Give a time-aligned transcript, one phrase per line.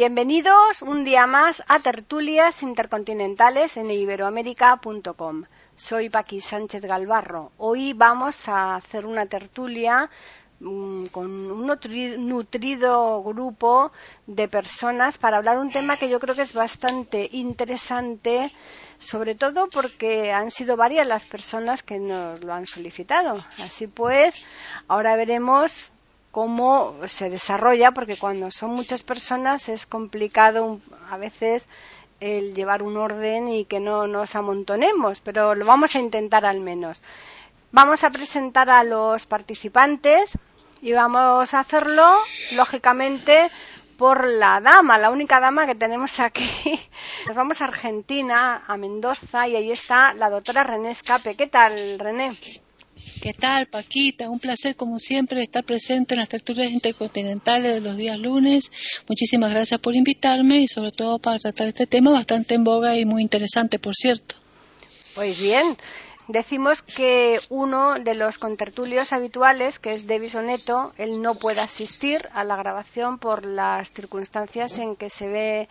[0.00, 5.44] Bienvenidos un día más a Tertulias Intercontinentales en iberoamérica.com.
[5.76, 7.52] Soy Paqui Sánchez Galvarro.
[7.58, 10.08] Hoy vamos a hacer una tertulia
[10.60, 13.92] mm, con un nutrido grupo
[14.26, 18.50] de personas para hablar un tema que yo creo que es bastante interesante,
[18.98, 23.44] sobre todo porque han sido varias las personas que nos lo han solicitado.
[23.58, 24.34] Así pues,
[24.88, 25.92] ahora veremos
[26.30, 30.80] cómo se desarrolla, porque cuando son muchas personas es complicado
[31.10, 31.68] a veces
[32.20, 36.60] el llevar un orden y que no nos amontonemos, pero lo vamos a intentar al
[36.60, 37.02] menos.
[37.72, 40.36] Vamos a presentar a los participantes
[40.82, 42.16] y vamos a hacerlo,
[42.52, 43.50] lógicamente,
[43.96, 46.48] por la dama, la única dama que tenemos aquí.
[47.26, 51.36] Nos vamos a Argentina, a Mendoza, y ahí está la doctora René Escape.
[51.36, 52.36] ¿Qué tal, René?
[53.20, 54.30] ¿Qué tal, Paquita?
[54.30, 58.72] Un placer, como siempre, estar presente en las tertulias intercontinentales de los días lunes.
[59.06, 63.04] Muchísimas gracias por invitarme y sobre todo para tratar este tema bastante en boga y
[63.04, 64.36] muy interesante, por cierto.
[65.14, 65.76] Pues bien,
[66.28, 72.26] decimos que uno de los contertulios habituales, que es Davis Oneto, él no puede asistir
[72.32, 75.68] a la grabación por las circunstancias en que se ve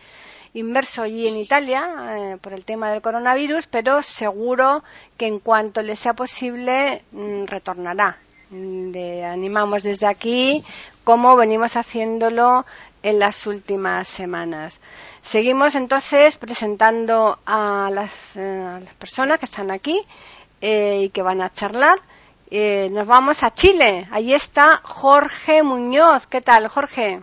[0.54, 4.82] inverso allí en Italia eh, por el tema del coronavirus, pero seguro
[5.16, 8.18] que en cuanto le sea posible mm, retornará.
[8.50, 10.64] Mm, le animamos desde aquí,
[11.04, 12.66] como venimos haciéndolo
[13.02, 14.80] en las últimas semanas.
[15.22, 20.00] Seguimos entonces presentando a las, eh, personas que están aquí
[20.60, 21.98] eh, y que van a charlar.
[22.90, 24.08] nos vamos a Chile.
[24.10, 26.26] Allí está Jorge Muñoz.
[26.26, 27.20] ¿Qué tal, Jorge?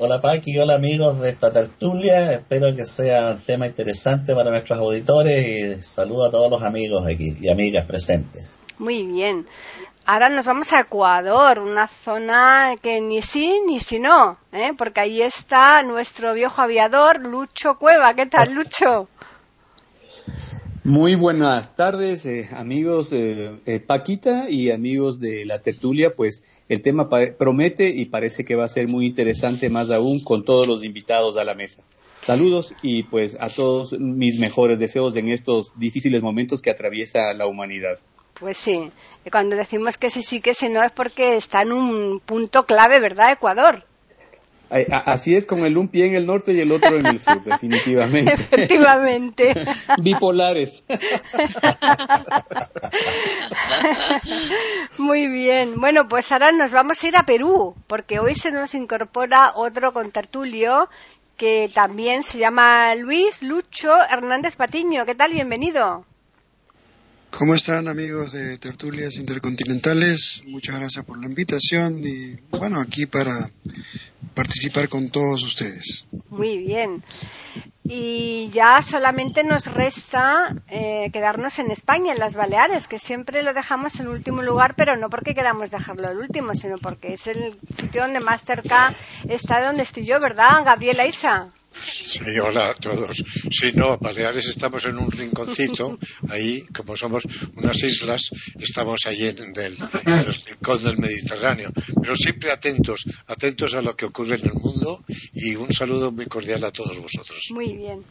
[0.00, 4.78] Hola Paqui, hola amigos de esta tertulia, espero que sea un tema interesante para nuestros
[4.78, 8.60] auditores y saludo a todos los amigos aquí y amigas presentes.
[8.78, 9.44] Muy bien.
[10.06, 14.70] Ahora nos vamos a Ecuador, una zona que ni sí ni si no, ¿eh?
[14.78, 18.14] porque ahí está nuestro viejo aviador Lucho Cueva.
[18.14, 19.08] ¿Qué tal, Lucho?
[20.88, 26.14] Muy buenas tardes, eh, amigos de eh, Paquita y amigos de la tertulia.
[26.16, 30.46] Pues el tema promete y parece que va a ser muy interesante más aún con
[30.46, 31.82] todos los invitados a la mesa.
[32.22, 37.46] Saludos y pues a todos mis mejores deseos en estos difíciles momentos que atraviesa la
[37.46, 37.98] humanidad.
[38.40, 38.90] Pues sí,
[39.30, 42.98] cuando decimos que sí, sí, que sí, no es porque está en un punto clave,
[42.98, 43.84] ¿verdad, Ecuador?
[44.70, 47.42] Así es, con el un pie en el norte y el otro en el sur,
[47.44, 48.34] definitivamente.
[48.34, 49.54] Efectivamente.
[50.02, 50.84] Bipolares.
[54.98, 55.80] Muy bien.
[55.80, 59.92] Bueno, pues ahora nos vamos a ir a Perú, porque hoy se nos incorpora otro
[59.92, 60.88] contertulio
[61.36, 65.06] que también se llama Luis Lucho Hernández Patiño.
[65.06, 65.32] ¿Qué tal?
[65.32, 66.04] Bienvenido.
[67.30, 70.42] ¿Cómo están amigos de Tertulias Intercontinentales?
[70.46, 73.50] Muchas gracias por la invitación y bueno, aquí para
[74.34, 76.06] participar con todos ustedes.
[76.30, 77.02] Muy bien.
[77.84, 83.54] Y ya solamente nos resta eh, quedarnos en España, en las Baleares, que siempre lo
[83.54, 87.58] dejamos en último lugar, pero no porque queramos dejarlo el último, sino porque es el
[87.74, 88.94] sitio donde más cerca
[89.28, 91.48] está donde estoy yo, ¿verdad, Gabriela Isa?
[91.86, 93.22] Sí, hola a todos.
[93.50, 97.24] Sí, no, Baleares estamos en un rinconcito, ahí, como somos
[97.56, 99.76] unas islas, estamos allí en el,
[100.46, 105.56] rincón del Mediterráneo, pero siempre atentos, atentos a lo que ocurre en el mundo y
[105.56, 107.48] un saludo muy cordial a todos vosotros.
[107.50, 108.04] Muy bien.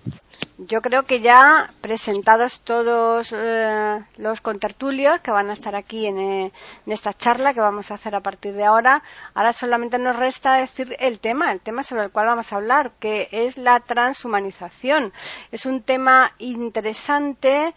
[0.59, 6.19] Yo creo que ya presentados todos eh, los contertulios que van a estar aquí en,
[6.19, 6.51] eh,
[6.85, 9.03] en, esta charla que vamos a hacer a partir de ahora,
[9.35, 12.92] ahora solamente nos resta decir el tema, el tema sobre el cual vamos a hablar,
[13.00, 15.13] que es la transhumanización.
[15.51, 17.74] Es un tema interesante,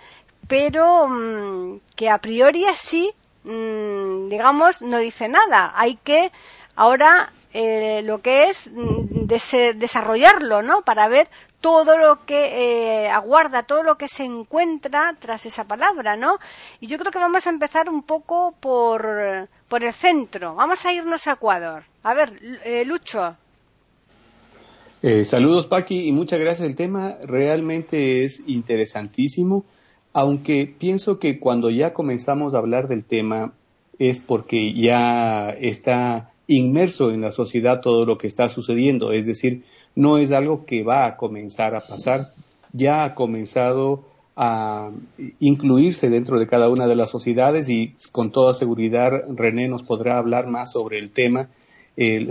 [0.49, 3.13] pero mm, que a priori así,
[3.45, 5.73] mm, digamos, no dice nada.
[5.75, 6.33] Hay que
[6.77, 10.83] ahora eh, lo que es mm, desarrollarlo, ¿no?
[10.83, 11.29] Para ver
[11.61, 16.39] todo lo que eh, aguarda, todo lo que se encuentra tras esa palabra, ¿no?
[16.81, 20.55] Y yo creo que vamos a empezar un poco por, por el centro.
[20.55, 21.85] Vamos a irnos a Ecuador.
[22.03, 23.37] A ver, eh, Lucho.
[25.03, 26.69] Eh, saludos, Paqui, y muchas gracias.
[26.69, 29.65] El tema realmente es interesantísimo,
[30.13, 33.55] aunque pienso que cuando ya comenzamos a hablar del tema
[33.99, 39.63] es porque ya está inmerso en la sociedad todo lo que está sucediendo, es decir,
[39.95, 42.33] no es algo que va a comenzar a pasar,
[42.73, 44.05] ya ha comenzado
[44.37, 44.91] a
[45.39, 50.19] incluirse dentro de cada una de las sociedades y con toda seguridad René nos podrá
[50.19, 51.49] hablar más sobre el tema,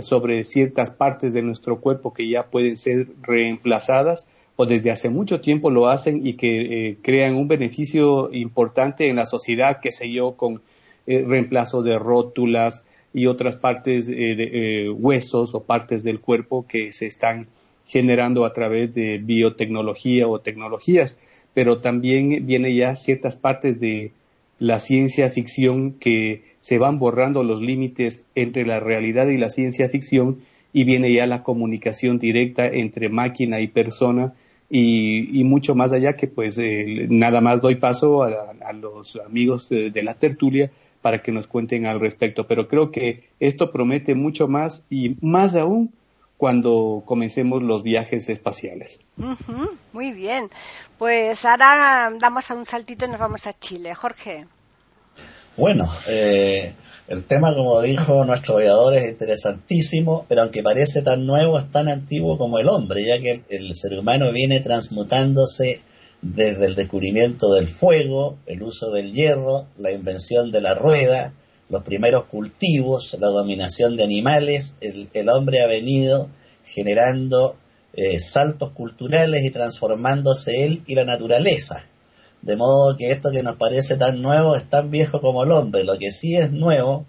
[0.00, 4.28] sobre ciertas partes de nuestro cuerpo que ya pueden ser reemplazadas
[4.60, 9.16] o desde hace mucho tiempo lo hacen y que eh, crean un beneficio importante en
[9.16, 10.60] la sociedad, que sé yo, con
[11.06, 12.84] eh, reemplazo de rótulas
[13.14, 17.46] y otras partes eh, de huesos o partes del cuerpo que se están
[17.86, 21.16] generando a través de biotecnología o tecnologías.
[21.54, 24.12] Pero también viene ya ciertas partes de
[24.60, 29.88] la ciencia ficción que se van borrando los límites entre la realidad y la ciencia
[29.88, 30.40] ficción
[30.72, 34.34] y viene ya la comunicación directa entre máquina y persona
[34.68, 39.90] y, mucho más allá que pues eh, nada más doy paso a, los amigos de,
[39.90, 40.70] de, la tertulia
[41.02, 42.46] para que nos cuenten al respecto.
[42.46, 45.90] Pero creo que esto promete mucho más y más aún
[46.40, 49.00] cuando comencemos los viajes espaciales.
[49.92, 50.48] muy bien.
[50.96, 53.94] Pues ahora damos a un saltito y nos vamos a Chile.
[53.94, 54.46] Jorge.
[55.58, 56.72] Bueno, eh,
[57.08, 61.88] el tema, como dijo nuestro aviador, es interesantísimo, pero aunque parece tan nuevo, es tan
[61.88, 65.82] antiguo como el hombre, ya que el ser humano viene transmutándose
[66.22, 71.34] desde el descubrimiento del fuego, el uso del hierro, la invención de la rueda,
[71.70, 76.28] los primeros cultivos, la dominación de animales, el, hombre ha venido
[76.64, 77.54] generando
[77.94, 81.84] eh, saltos culturales y transformándose él y la naturaleza.
[82.42, 85.84] De modo que esto que nos parece tan nuevo es tan viejo como el hombre.
[85.84, 87.06] Lo que sí es nuevo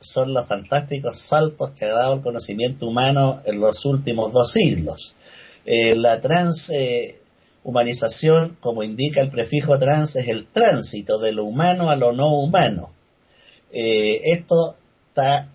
[0.00, 5.14] son los fantásticos saltos que ha dado el conocimiento humano en los últimos dos siglos.
[5.64, 11.96] Eh, la transhumanización, como indica el prefijo trans, es el tránsito de lo humano a
[11.96, 12.90] lo no humano.
[13.72, 14.76] Eh, esto
[15.08, 15.48] está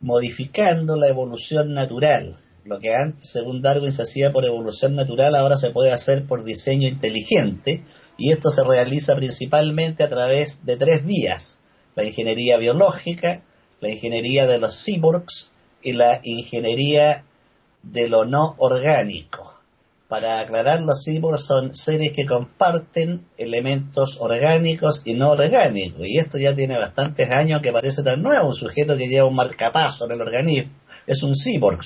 [0.00, 2.38] modificando la evolución natural.
[2.64, 6.44] Lo que antes, según Darwin, se hacía por evolución natural, ahora se puede hacer por
[6.44, 7.84] diseño inteligente,
[8.16, 11.60] y esto se realiza principalmente a través de tres vías,
[11.94, 13.42] la ingeniería biológica,
[13.80, 15.50] la ingeniería de los cyborgs
[15.82, 17.24] y la ingeniería
[17.82, 19.43] de lo no orgánico.
[20.14, 26.06] Para aclarar, los cyborgs son seres que comparten elementos orgánicos y no orgánicos.
[26.06, 28.50] Y esto ya tiene bastantes años que parece tan nuevo.
[28.50, 30.70] Un sujeto que lleva un marcapaso en el organismo
[31.08, 31.80] es un cyborg.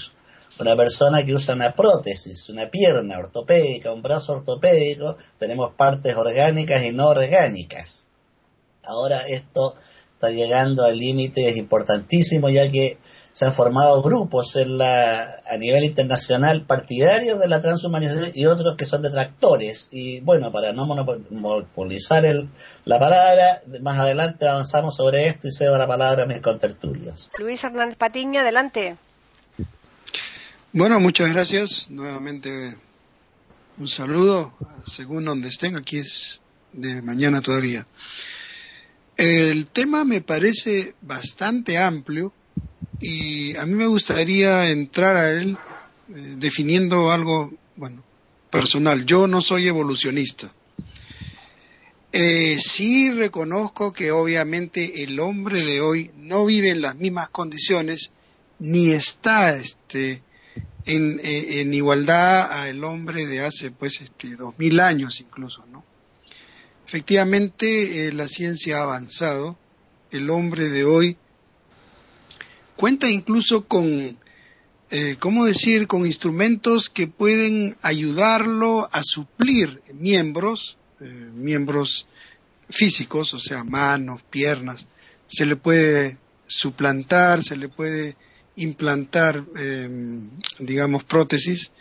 [0.61, 6.85] Una persona que usa una prótesis, una pierna ortopédica, un brazo ortopédico, tenemos partes orgánicas
[6.85, 8.09] y no orgánicas.
[8.85, 9.75] Ahora esto
[10.13, 12.99] está llegando a límites importantísimos ya que
[13.39, 18.75] se han formado grupos en la, a nivel internacional partidarios de la transhumanización y otros
[18.75, 19.91] que son detractores.
[19.93, 22.49] Y bueno, para no monopolizar el,
[22.85, 27.31] la palabra, más adelante avanzamos sobre esto y cedo la palabra a mis contertulios.
[27.39, 28.97] Luis Hernández Patiño, adelante.
[30.73, 31.89] Bueno, muchas gracias.
[31.91, 32.77] Nuevamente
[33.77, 34.53] un saludo,
[34.85, 36.41] según donde estén, aquí es
[36.73, 37.87] de mañana todavía.
[39.17, 42.33] El tema me parece bastante amplio
[43.01, 45.57] y a mí me gustaría entrar a él
[46.09, 48.03] eh, definiendo algo, bueno,
[48.51, 49.05] personal.
[49.05, 50.53] Yo no soy evolucionista.
[52.11, 58.11] Eh, sí reconozco que obviamente el hombre de hoy no vive en las mismas condiciones
[58.59, 60.23] ni está este,
[60.87, 65.85] en, eh, en igualdad al hombre de hace pues este, dos mil años incluso, ¿no?
[66.87, 69.59] Efectivamente, la ciencia ha avanzado,
[70.11, 71.19] el hombre de hoy
[72.79, 74.17] cuenta incluso con,
[74.91, 82.07] eh, ¿cómo decir?, con instrumentos que pueden ayudarlo a suplir miembros, eh, miembros
[82.71, 84.87] físicos, o sea, manos, piernas,
[85.27, 88.17] se le puede suplantar, se le puede
[88.55, 90.31] implantar, em,
[90.61, 91.73] digamos, prótesis,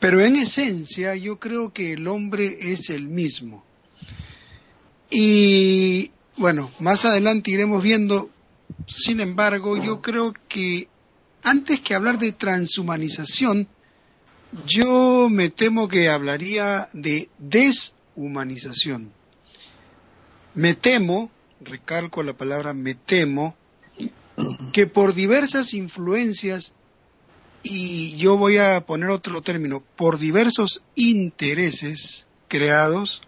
[0.00, 3.64] pero en esencia yo creo que el hombre es el mismo.
[5.10, 8.30] Y bueno, más adelante iremos viendo
[8.86, 10.88] sin embargo, yo creo que
[11.42, 13.68] antes que hablar de transhumanización,
[14.66, 19.12] yo me temo que hablaría de deshumanización.
[20.54, 21.30] Me temo,
[21.60, 23.56] recalco la palabra me temo,
[24.72, 26.72] que por diversas influencias,
[27.62, 33.22] y yo voy a poner otro término, por diversos intereses creados,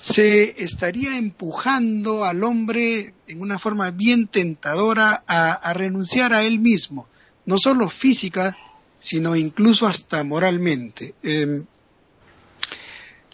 [0.00, 7.06] se estaría empujando al hombre en una forma bien tentadora a, renunciar a él mismo,
[7.44, 8.56] no solo física,
[8.98, 11.14] sino incluso hasta moralmente.
[11.22, 11.64] Em,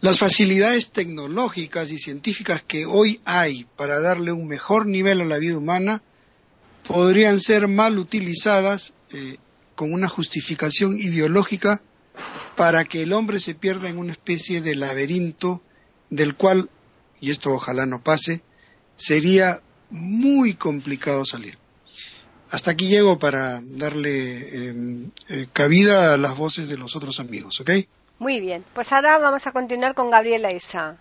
[0.00, 5.38] las facilidades tecnológicas y científicas que hoy hay para darle un mejor nivel a la
[5.38, 6.02] vida humana
[6.86, 9.38] podrían ser mal utilizadas eh,
[9.74, 11.80] con una justificación ideológica
[12.56, 15.62] para que el hombre se pierda en una especie de laberinto
[16.10, 16.70] del cual,
[17.20, 18.42] y esto ojalá no pase,
[18.96, 19.60] sería
[19.90, 21.58] muy complicado salir.
[22.50, 27.60] Hasta aquí llego para darle em, eh, cabida a las voces de los otros amigos,
[27.60, 27.70] ¿ok?
[28.18, 30.96] Muy bien, pues ahora vamos a continuar con Gabriela Isa.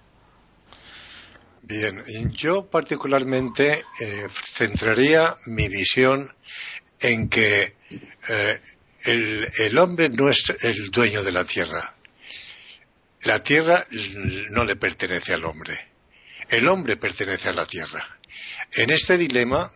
[1.61, 6.31] Bien, yo particularmente eh, centraría mi visión
[6.99, 7.75] en que
[8.29, 8.59] eh,
[9.03, 11.94] el, el, hombre no es el dueño de la tierra.
[13.25, 13.85] La tierra
[14.49, 15.93] no le pertenece al hombre.
[16.47, 18.07] El hombre pertenece a la tierra.
[18.73, 19.71] En este dilema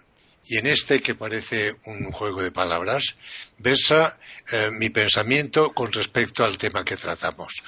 [0.45, 3.15] y en este que parece un juego de palabras,
[3.57, 4.19] versa
[4.51, 7.61] eh, mi pensamiento con respecto al tema que tratamos.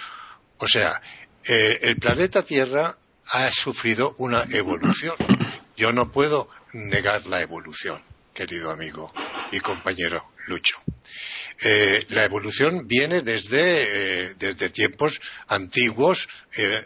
[0.57, 1.01] O sea,
[1.43, 2.97] eh, el planeta Tierra
[3.31, 5.15] ha sufrido una evolución.
[5.75, 9.11] Yo no puedo negar la evolución, querido amigo
[9.51, 10.75] y compañero Lucho.
[11.63, 16.27] Eh, la evolución viene desde, eh, desde tiempos antiguos,
[16.57, 16.83] eh,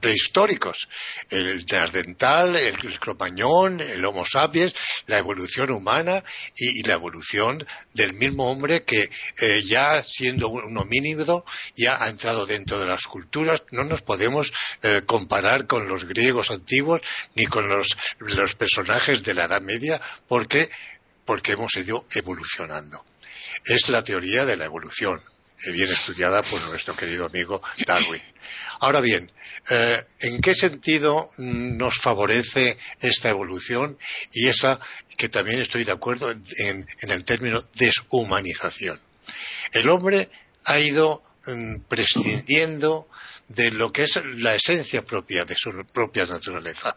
[0.00, 0.88] prehistóricos.
[1.30, 4.74] El dental, el cromañón, el Homo sapiens,
[5.06, 6.22] la evolución humana
[6.56, 9.08] y, la evolución del mismo hombre que
[9.40, 11.44] eh, ya siendo un homínido
[11.76, 13.62] ya ha entrado dentro de las culturas.
[13.70, 17.00] No nos podemos eh, comparar con los griegos antiguos
[17.34, 20.68] ni con los, los personajes de la Edad Media porque,
[21.24, 23.04] porque hemos ido evolucionando.
[23.64, 25.22] Es la teoría de la evolución
[25.70, 28.22] bien estudiada por nuestro querido amigo Darwin.
[28.80, 29.30] Ahora bien,
[29.70, 33.96] eh, ¿en qué sentido nos favorece esta evolución
[34.32, 34.80] y esa
[35.16, 39.00] que también estoy de acuerdo en, el término deshumanización?
[39.72, 40.30] El hombre
[40.64, 43.08] ha ido mm, prescindiendo
[43.46, 46.96] de lo que es la esencia propia de su propia naturaleza,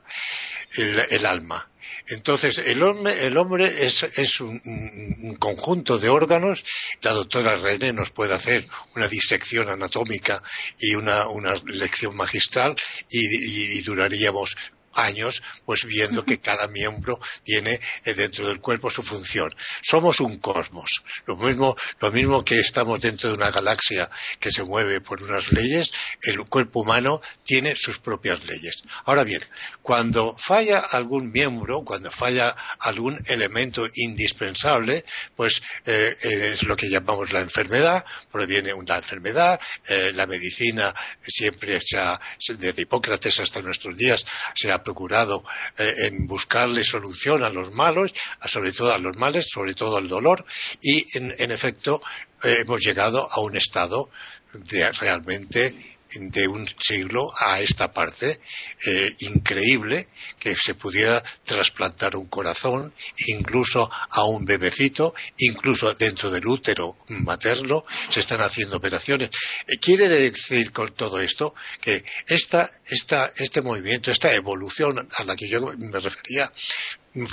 [0.77, 1.69] el alma.
[2.07, 6.63] Entonces, el hombre, el hombre es, un, conjunto de órganos.
[7.01, 10.43] La doctora René nos puede hacer una disección anatómica
[10.79, 11.25] y una,
[11.65, 12.75] lección magistral
[13.09, 14.55] y, y duraríamos
[14.95, 19.49] años, pues viendo que cada miembro tiene eh, dentro del cuerpo su función.
[19.81, 21.03] Somos un cosmos.
[21.25, 24.09] Lo mismo, lo mismo que estamos dentro de una galaxia
[24.39, 28.83] que se mueve por unas leyes, el cuerpo humano tiene sus propias leyes.
[29.05, 29.43] Ahora bien,
[29.81, 37.31] cuando falla algún miembro, cuando falla algún elemento indispensable, pues eh, es lo que llamamos
[37.31, 40.93] la enfermedad, proviene una enfermedad, eh, la medicina
[41.25, 42.19] siempre se ha,
[42.57, 44.25] desde Hipócrates hasta nuestros días
[44.55, 45.43] se ha procurado
[45.77, 48.13] eh, en buscarle solución a los malos,
[48.45, 50.45] sobre todo a los males, sobre todo al dolor,
[50.81, 52.01] y en, efecto
[52.43, 54.09] eh, hemos llegado a un estado
[54.53, 58.39] de realmente de un siglo a esta parte
[58.85, 60.07] eh, increíble
[60.39, 62.93] que se pudiera trasplantar un corazón
[63.27, 69.29] incluso a un bebecito incluso dentro del útero materno se están haciendo operaciones.
[69.67, 75.35] Eh, quiere decir con todo esto que esta, esta, este movimiento esta evolución a la
[75.35, 76.51] que yo me refería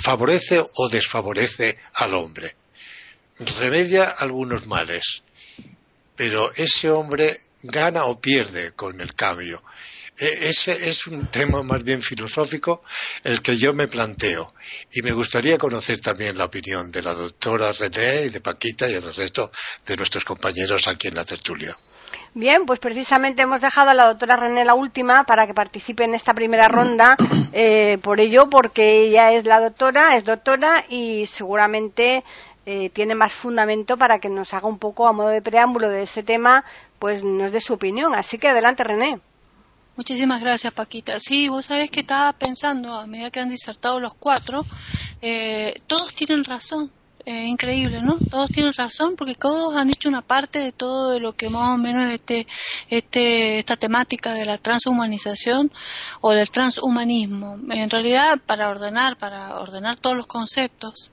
[0.03, 2.55] favorece o desfavorece al hombre.
[3.39, 5.23] Remedia algunos males
[6.15, 9.63] pero ese hombre gana o pierde con el cambio.
[10.17, 12.83] E, ese es un tema más bien filosófico
[13.23, 14.53] el que yo me planteo
[14.91, 18.93] y me gustaría conocer también la opinión de la doctora René y de Paquita y
[18.93, 19.51] del resto
[19.85, 21.75] de nuestros compañeros aquí en la tertulia.
[22.35, 26.13] Bien, pues precisamente hemos dejado a la doctora René la última para que participe en
[26.13, 27.15] esta primera ronda,
[27.53, 32.23] eh, por ello, porque ella es la doctora, es doctora y seguramente
[32.65, 36.03] eh, tiene más fundamento para que nos haga un poco a modo de preámbulo de
[36.03, 36.63] este tema
[37.03, 38.15] pues nos dé su opinión.
[38.15, 39.19] Así que adelante, René.
[39.97, 41.19] Muchísimas gracias, Paquita.
[41.19, 44.61] Sí, vos sabés que estaba pensando, a medida que han disertado los cuatro,
[45.21, 46.89] eh, todos tienen razón.
[47.25, 48.17] Eh, increíble, ¿no?
[48.31, 51.77] Todos tienen razón porque todos han dicho una parte de todo lo que más o
[51.77, 52.47] menos este,
[52.89, 55.73] este, esta temática de la transhumanización
[56.21, 57.59] o del transhumanismo.
[57.69, 61.11] En realidad, para ordenar, para ordenar todos los conceptos,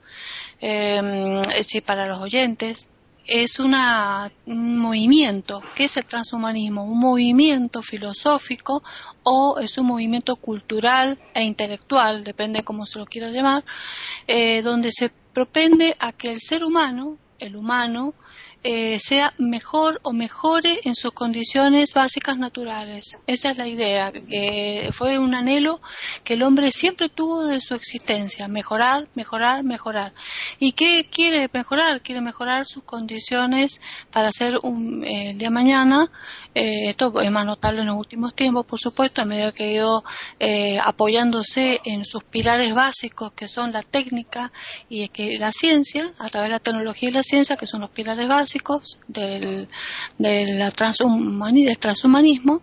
[0.61, 2.87] eh, sí, para los oyentes,
[3.33, 5.63] es una, un movimiento.
[5.73, 6.83] ¿Qué es el transhumanismo?
[6.83, 8.83] Un movimiento filosófico
[9.23, 13.63] o es un movimiento cultural e intelectual, depende cómo se lo quiera llamar,
[14.27, 18.13] eh, donde se propende a que el ser humano, el humano,
[18.63, 23.17] eh, sea mejor o mejore en sus condiciones básicas naturales.
[23.25, 25.81] Esa es la idea, que fue un anhelo
[26.23, 30.13] que el hombre siempre tuvo de su existencia, mejorar, mejorar, mejorar.
[30.59, 32.01] ¿Y qué quiere mejorar?
[32.01, 36.11] Quiere mejorar sus condiciones para ser un, eh, el día mañana,
[36.53, 39.71] eh, esto es más notable en los últimos tiempos, por supuesto, a medida que ha
[39.71, 40.03] ido
[40.83, 44.51] apoyándose en sus pilares básicos, que son la técnica
[44.87, 47.89] y que la ciencia, a través de la tecnología y la ciencia, que son los
[47.89, 49.69] pilares básicos, básicos del,
[50.17, 52.61] de la del transhumanismo,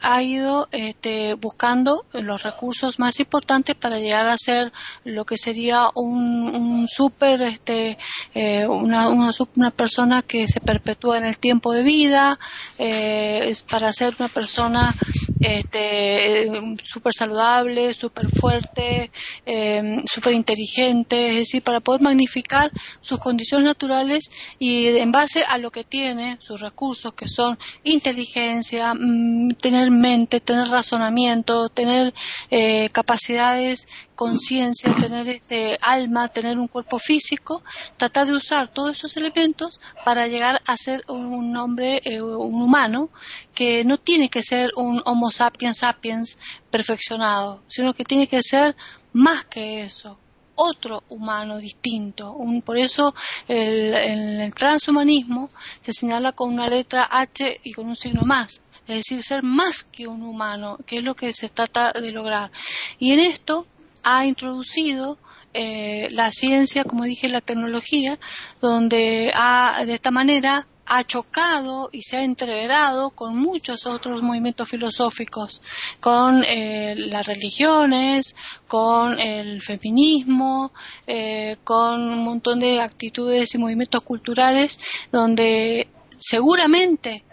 [0.00, 4.72] ha ido este, buscando los recursos más importantes para llegar a ser
[5.04, 7.96] lo que sería un, un super, este,
[8.34, 12.38] eh, una, una, una, persona que se perpetúa en el tiempo de vida,
[12.78, 14.94] eh, es para ser una persona
[15.40, 16.50] este,
[16.84, 19.10] súper saludable, súper fuerte,
[19.46, 22.70] eh, súper inteligente, es decir, para poder magnificar
[23.00, 28.94] sus condiciones naturales y en base a lo que tiene, sus recursos, que son inteligencia,
[28.94, 32.12] mm, tener mente, tener razonamiento, tener
[32.50, 37.62] eh, capacidades conciencia, tener este alma, tener un cuerpo físico,
[37.96, 43.08] tratar de usar todos esos elementos para llegar a ser un hombre, eh, un humano,
[43.54, 46.38] que no tiene que ser un Homo sapiens sapiens
[46.70, 48.76] perfeccionado, sino que tiene que ser
[49.14, 50.18] más que eso,
[50.60, 52.36] otro humano distinto.
[52.64, 53.14] por eso
[53.48, 55.50] el, el, transhumanismo
[55.80, 59.84] se señala con una letra H y con un signo más, es decir, ser más
[59.84, 62.50] que un humano, que es lo que se trata de lograr.
[62.98, 63.66] Y en esto
[64.02, 65.18] ha introducido
[65.52, 68.18] eh, la ciencia, como dije, la tecnología,
[68.60, 74.68] donde ha, de esta manera ha chocado y se ha entreverado con muchos otros movimientos
[74.68, 75.62] filosóficos,
[76.00, 78.34] con eh, las religiones,
[78.66, 80.72] con el feminismo,
[81.06, 84.80] eh, con un montón de actitudes y movimientos culturales
[85.12, 87.24] donde seguramente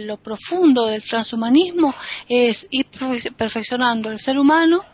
[0.00, 1.94] lo profundo del transhumanismo
[2.28, 2.86] es ir
[3.36, 4.84] perfeccionando el ser humano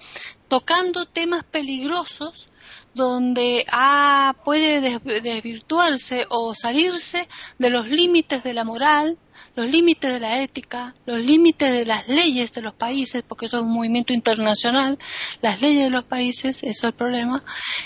[0.48, 2.50] tocando temas peligrosos
[2.94, 4.80] donde ah, puede
[5.20, 9.18] desvirtuarse o salirse de los límites de la moral,
[9.54, 13.58] los límites de la ética, los límites de las leyes de los países, porque eso
[13.58, 14.98] es un movimiento internacional,
[15.42, 17.42] las leyes de los países, eso es el problema,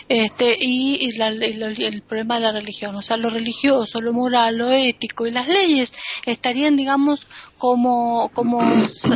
[0.08, 5.26] este, y, el problema de la religión, o sea, lo religioso, lo moral, lo ético
[5.26, 5.92] y las leyes
[6.24, 7.26] estarían, digamos,
[7.58, 8.62] como, como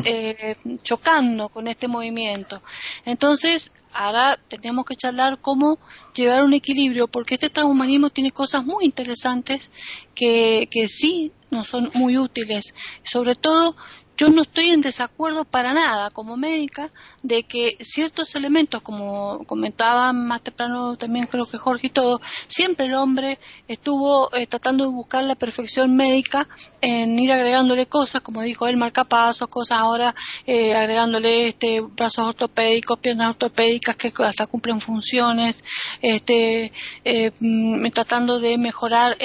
[0.05, 2.63] eh, chocando con este movimiento.
[3.05, 5.79] Entonces, ahora tenemos que charlar cómo
[6.15, 9.71] llevar un equilibrio, porque este transhumanismo tiene cosas muy interesantes
[10.15, 12.75] que, que sí nos son muy útiles.
[13.03, 13.77] Sobre todo,
[14.17, 16.91] yo no estoy en desacuerdo para nada como médica
[17.23, 22.87] de que ciertos elementos, como comentaba más temprano también creo que Jorge y todo, siempre
[22.87, 26.47] el hombre estuvo eh, tratando de buscar la perfección médica
[26.83, 30.15] en ir agregándole cosas, como dijo él, marcapasos, cosas ahora
[30.47, 35.65] eh, agregándole este brazos ortopédicos, piernas ortopédicas que hasta cumplen funciones,
[36.03, 36.73] este
[37.05, 39.17] eh, mm, tratando de mejorar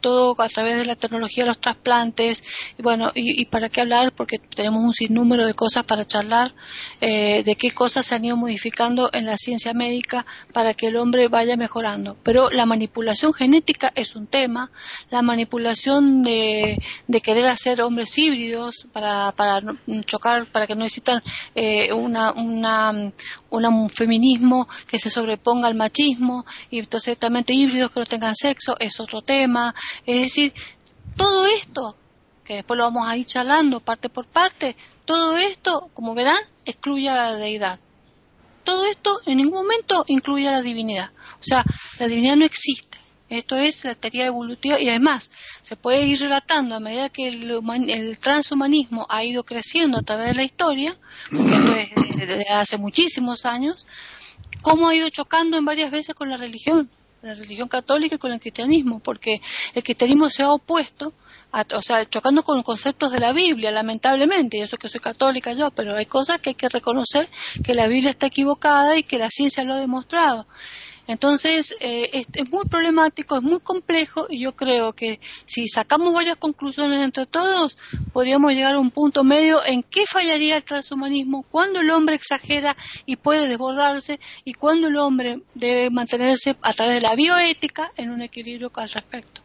[0.00, 2.42] todo a través de la tecnología de los trasplantes,
[2.78, 6.54] y bueno, y, y para qué hablar, porque tenemos un sinnúmero de cosas para charlar,
[7.00, 10.96] eh, de qué cosas se han ido modificando en la ciencia médica para que el
[10.96, 12.16] hombre vaya mejorando.
[12.22, 14.70] Pero la manipulación genética es un tema,
[15.10, 19.62] la manipulación de, de querer hacer hombres híbridos para, para
[20.06, 21.22] chocar, para que no necesitan
[21.54, 23.12] eh, una, una,
[23.50, 28.76] un feminismo que se sobreponga al machismo y entonces también híbridos que no tengan sexo
[28.78, 29.74] es otro tema.
[30.06, 30.52] Es decir,
[31.16, 31.96] todo esto
[32.44, 34.74] que después lo vamos a ir charlando parte por parte,
[35.04, 37.78] todo esto, como verán, excluye a la deidad.
[38.64, 41.10] Todo esto en ningún momento incluye a la divinidad.
[41.40, 41.64] O sea,
[41.98, 42.98] la divinidad no existe.
[43.28, 48.18] Esto es la teoría evolutiva y además se puede ir relatando a medida que el,
[48.18, 50.96] transhumanismo ha ido creciendo a través de la historia,
[51.30, 53.84] porque esto es desde hace muchísimos años,
[54.62, 56.90] cómo ha ido chocando en varias veces con la religión,
[57.22, 59.40] la religión católica con el cristianismo, porque
[59.74, 61.12] el cristianismo se ha opuesto
[61.50, 65.70] o sea, chocando con conceptos de la Biblia, lamentablemente, y eso que soy católica yo,
[65.70, 67.28] pero hay cosas que hay que reconocer
[67.64, 70.46] que la Biblia está equivocada y que la ciencia lo ha demostrado.
[71.08, 76.36] Entonces, eh, es, muy problemático, es muy complejo y yo creo que si sacamos varias
[76.36, 77.78] conclusiones entre todos,
[78.12, 82.76] podríamos llegar a un punto medio en qué fallaría el transhumanismo, cuando el hombre exagera
[83.06, 88.10] y puede desbordarse y cuando el hombre debe mantenerse a través de la bioética en
[88.10, 89.40] un equilibrio al respecto.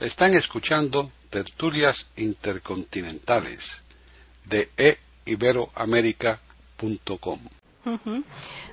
[0.00, 3.72] Están escuchando tertulias intercontinentales
[4.46, 4.70] de
[5.26, 7.40] eiberoamerica.com.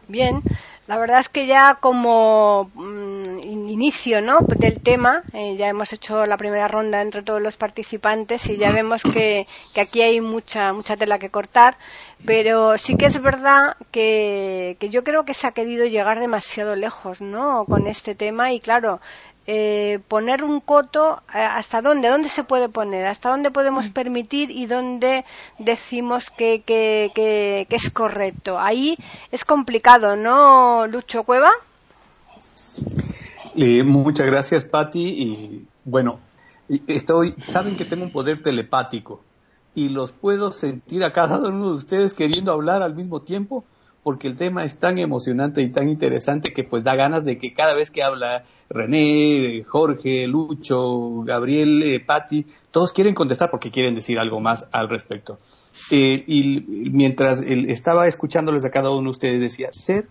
[0.07, 0.41] Bien,
[0.87, 4.39] la verdad es que ya como mm, inicio ¿no?
[4.57, 8.71] del tema, eh, ya hemos hecho la primera ronda entre todos los participantes y ya
[8.71, 9.43] vemos que,
[9.73, 11.77] que, aquí hay mucha, mucha tela que cortar,
[12.25, 16.75] pero sí que es verdad que, que yo creo que se ha querido llegar demasiado
[16.75, 17.65] lejos ¿no?
[17.65, 18.99] con este tema y claro,
[19.51, 23.93] eh, poner un coto eh, hasta dónde, dónde se puede poner, hasta dónde podemos mm.
[23.93, 25.25] permitir y dónde
[25.57, 28.59] decimos que, que, que, es correcto.
[28.59, 28.95] Ahí
[29.31, 31.49] es complicado, ¿no, Lucho Cueva?
[33.85, 35.01] muchas gracias, Patti.
[35.03, 36.19] Y bueno,
[36.85, 39.23] estoy, saben que tengo un poder telepático
[39.73, 43.65] y los puedo sentir a cada uno de ustedes queriendo hablar al mismo tiempo
[44.03, 47.53] porque el tema es tan emocionante y tan interesante que pues da ganas de que
[47.53, 53.95] cada vez que habla René, Jorge, Lucho, Gabriel, eh, Patti, todos quieren contestar porque quieren
[53.95, 55.39] decir algo más al respecto.
[55.91, 60.07] Eh, y mientras estaba escuchándoles a cada uno de ustedes decía ser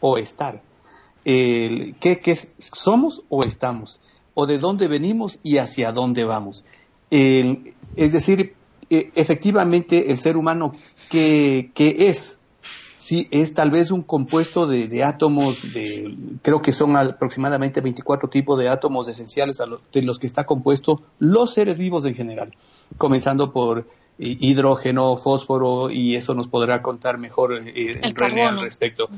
[0.00, 0.62] o estar.
[1.24, 4.00] ¿qué, ¿Qué somos o estamos?
[4.34, 6.64] ¿O de dónde venimos y hacia dónde vamos?
[7.10, 8.54] es decir,
[8.92, 10.74] e, efectivamente el ser humano,
[11.10, 12.38] ¿qué, qué es?
[13.02, 18.56] Sí es tal vez un compuesto de, átomos, de, creo que son aproximadamente 24 tipos
[18.60, 22.54] de átomos esenciales a de los que está compuesto los seres vivos en general,
[22.98, 23.84] comenzando por eh,
[24.18, 29.08] hidrógeno, fósforo, y eso nos podrá contar mejor eh, al respecto.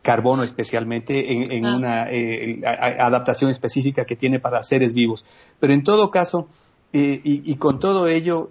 [0.00, 1.76] Carbono especialmente en, ah.
[1.76, 5.26] una eh, adaptación específica que tiene para seres vivos.
[5.60, 6.48] Pero en todo caso,
[6.92, 8.48] y, con todo ello,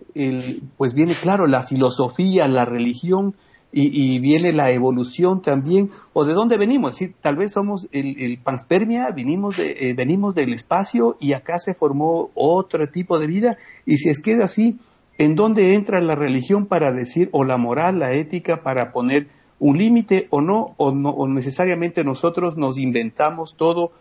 [0.78, 3.34] pues viene claro la filosofía, la religión,
[3.72, 9.58] y, viene la evolución también, o de dónde venimos, tal vez somos el, panspermia, venimos,
[9.58, 14.10] de, eh, venimos del espacio y acá se formó otro tipo de vida, y si
[14.10, 14.78] es que es así,
[15.18, 19.28] ¿en dónde entra la religión para decir, o la moral, la ética, para poner
[19.60, 23.92] un límite o no, o no, o necesariamente nosotros nos inventamos todo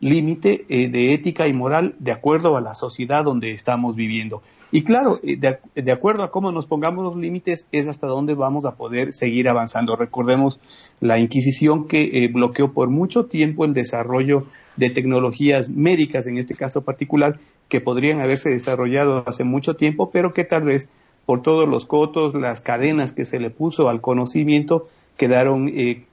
[0.00, 4.42] límite eh, de ética y moral de acuerdo a la sociedad donde estamos viviendo.
[4.72, 8.64] Y claro, eh, de, acuerdo a cómo nos pongamos los límites es hasta dónde vamos
[8.64, 9.94] a poder seguir avanzando.
[9.94, 10.58] Recordemos
[11.00, 16.54] la Inquisición que eh, bloqueó por mucho tiempo el desarrollo de tecnologías médicas, en este
[16.54, 20.88] caso particular, que podrían haberse desarrollado hace mucho tiempo, pero que tal vez
[21.26, 25.70] por todos los cotos, las cadenas que se le puso al conocimiento, quedaron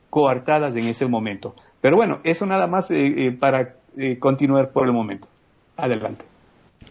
[0.10, 1.56] coartadas en ese momento.
[1.82, 2.90] Pero bueno, eso nada más
[3.40, 5.28] para eh, continuar por el momento.
[5.76, 6.26] Adelante.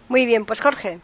[0.08, 0.98] Muy bien, pues Jorge.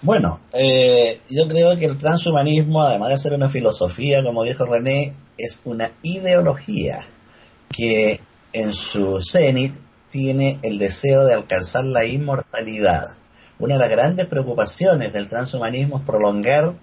[0.00, 5.12] Bueno, eh, yo creo que el transhumanismo, además de ser una filosofía, como dijo René,
[5.36, 7.04] es una ideología
[7.68, 8.20] que
[8.52, 9.74] en su cenit
[10.12, 13.16] tiene el deseo de alcanzar la inmortalidad.
[13.58, 16.76] Una de las grandes preocupaciones del transhumanismo es prolongar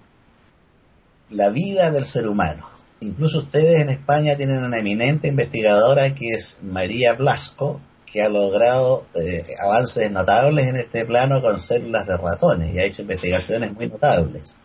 [1.30, 2.68] la vida del ser humano.
[3.00, 9.06] Incluso ustedes en España tienen una eminente investigadora que es María Blasco, que ha logrado
[9.14, 13.88] eh, avances notables en este plano con células de ratones y ha hecho investigaciones muy
[13.88, 14.58] notables.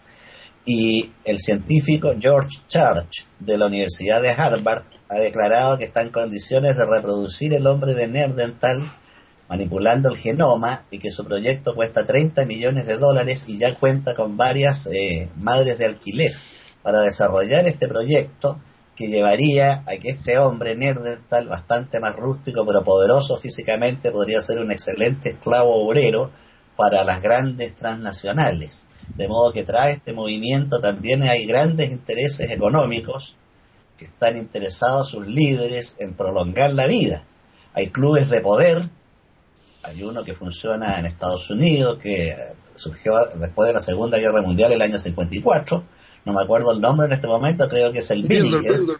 [0.63, 6.11] Y el científico George Church de la Universidad de Harvard ha declarado que está en
[6.11, 8.93] condiciones de reproducir el hombre de Neandertal
[9.51, 14.15] manipulando el genoma y que su proyecto cuesta 30 millones de dólares y ya cuenta
[14.15, 16.31] con varias eh, madres de alquiler
[16.81, 18.61] para desarrollar este proyecto
[18.95, 24.59] que llevaría a que este hombre Neandertal, bastante más rústico pero poderoso físicamente, podría ser
[24.59, 26.31] un excelente esclavo obrero
[26.75, 28.87] para las grandes transnacionales.
[29.15, 33.35] De modo que tras este movimiento también hay grandes intereses económicos
[33.97, 37.23] que están interesados sus líderes en prolongar la vida.
[37.73, 38.89] Hay clubes de poder,
[39.83, 42.35] hay uno que funciona en Estados Unidos, que
[42.75, 45.83] surgió después de la Segunda Guerra Mundial, el año 54,
[46.25, 48.99] no me acuerdo el nombre en este momento, creo que es el Bilderberg,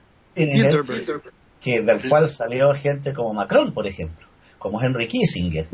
[1.59, 5.67] que del cual salió gente como Macron, por ejemplo, como Henry Kissinger.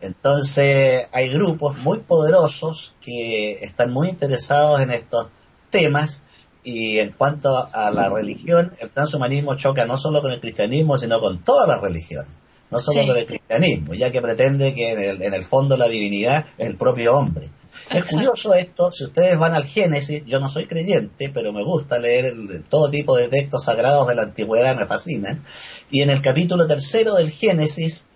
[0.00, 5.28] Entonces hay grupos muy poderosos que están muy interesados en estos
[5.70, 6.24] temas
[6.62, 11.20] y en cuanto a la religión, el transhumanismo choca no solo con el cristianismo, sino
[11.20, 12.26] con toda la religión,
[12.70, 16.68] no solo con el cristianismo, ya que pretende que en el fondo la divinidad es
[16.68, 17.50] el propio hombre.
[17.90, 21.98] Es curioso esto, si ustedes van al Génesis, yo no soy creyente, pero me gusta
[21.98, 22.32] leer
[22.68, 25.44] todo tipo de textos sagrados de la antigüedad, me fascinan.
[25.90, 28.06] Y en el capítulo tercero del Génesis,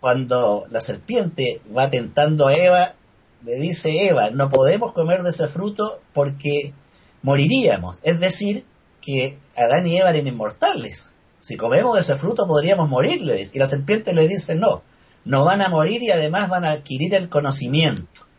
[0.00, 2.94] cuando la serpiente va tentando a Eva,
[3.42, 6.74] le dice Eva, no podemos comer de ese fruto porque
[7.22, 8.00] moriríamos.
[8.02, 8.66] Es decir,
[9.00, 11.14] que Adán y Eva eran inmortales.
[11.38, 13.54] Si comemos de ese fruto podríamos morirles.
[13.54, 14.82] Y la serpiente le dice, no,
[15.24, 18.29] no van a morir y además van a adquirir el conocimiento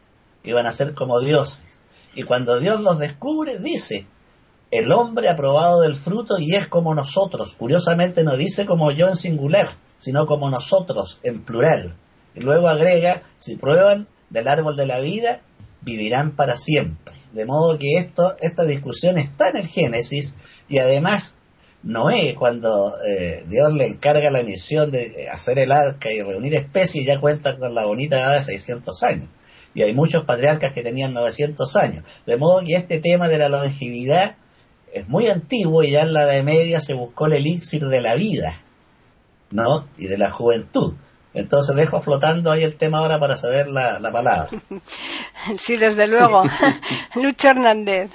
[0.43, 1.81] iban a ser como dioses.
[2.13, 4.07] Y cuando Dios los descubre, dice,
[4.69, 7.55] el hombre ha probado del fruto y es como nosotros.
[7.57, 11.95] Curiosamente no dice como yo en singular, sino como nosotros en plural.
[12.35, 15.41] Y luego agrega, si prueban del árbol de la vida,
[15.81, 17.13] vivirán para siempre.
[17.33, 20.35] De modo que esto, esta discusión está en el Génesis
[20.67, 21.37] y además
[21.83, 27.07] Noé, cuando eh, Dios le encarga la misión de hacer el arca y reunir especies,
[27.07, 29.29] ya cuenta con la bonita edad de 600 años
[29.73, 32.03] y hay muchos patriarcas que tenían 900 años.
[32.25, 34.35] De modo que este tema de la longevidad
[34.93, 38.15] es muy antiguo y ya en la Edad Media se buscó el elixir de la
[38.15, 38.61] vida,
[39.49, 39.87] ¿no?
[39.97, 40.95] Y de la juventud.
[41.33, 44.49] Entonces dejo flotando ahí el tema ahora para saber la, la palabra.
[45.57, 46.43] Sí, desde luego.
[47.15, 48.11] Lucho Hernández.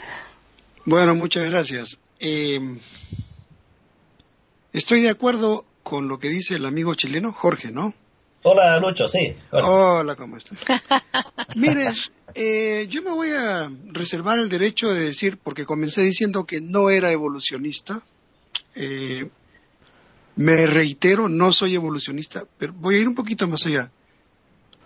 [0.85, 1.99] Bueno, muchas gracias.
[2.21, 2.61] Eh,
[4.73, 7.95] estoy de acuerdo con lo que dice el amigo chileno Jorge, ¿no?
[8.49, 9.35] Hola, Lucho, sí.
[9.51, 10.61] Hola, ¿cómo estás?
[11.57, 11.89] Mire,
[12.33, 16.89] eh, yo me voy a reservar el derecho de decir, porque comencé diciendo que no
[16.89, 18.03] era evolucionista.
[18.77, 19.29] Eh,
[20.37, 23.91] me reitero, no soy evolucionista, pero voy a ir un poquito más allá.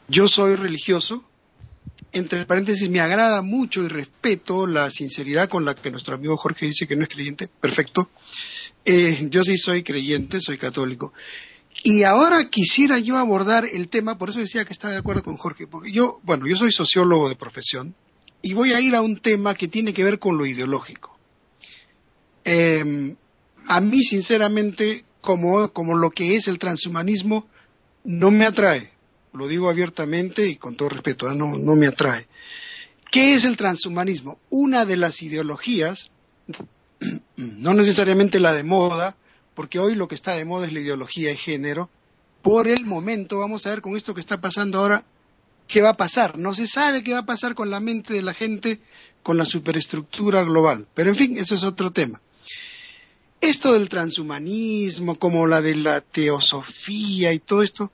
[0.09, 1.23] Yo soy religioso,
[2.13, 6.65] entre paréntesis, me agrada mucho y respeto la sinceridad con la que nuestro amigo Jorge
[6.65, 8.09] dice que no es creyente, perfecto.
[8.87, 11.13] Eh, yo sí soy creyente, soy católico.
[11.83, 15.37] Y ahora quisiera yo abordar el tema, por eso decía que estaba de acuerdo con
[15.37, 17.95] Jorge, porque yo, bueno, yo soy sociólogo de profesión
[18.43, 21.19] y voy a ir a un tema que tiene que ver con lo ideológico.
[22.45, 23.15] Eh,
[23.67, 27.47] a mí, sinceramente, como, como lo que es el transhumanismo,
[28.05, 28.91] no me atrae.
[29.33, 31.35] Lo digo abiertamente y con todo respeto, ¿eh?
[31.35, 32.27] no, no me atrae.
[33.11, 34.39] ¿Qué es el transhumanismo?
[34.51, 36.11] Una de las ideologías,
[37.37, 39.17] no necesariamente la de moda,
[39.55, 41.91] porque hoy lo que está de moda es la ideología de género.
[42.43, 45.05] Por el momento, vamos a ver con esto que está pasando ahora,
[45.67, 46.39] qué va a pasar.
[46.39, 48.81] No se sabe qué va a pasar con la mente de la gente,
[49.23, 50.87] con la superestructura global.
[50.95, 52.21] Pero en fin, eso es otro tema.
[53.41, 57.91] Esto del transhumanismo, como la de la teosofía y todo esto,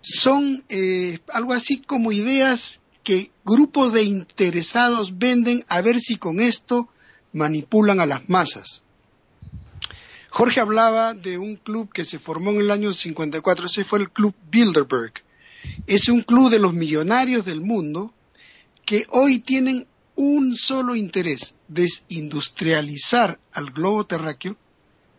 [0.00, 6.40] son eh, algo así como ideas que grupos de interesados venden a ver si con
[6.40, 6.88] esto
[7.32, 8.82] manipulan a las masas.
[10.32, 14.10] Jorge hablaba de un club que se formó en el año 54, ese fue el
[14.10, 15.12] Club Bilderberg.
[15.86, 18.14] Es un club de los millonarios del mundo
[18.86, 24.56] que hoy tienen un solo interés, desindustrializar al globo terráqueo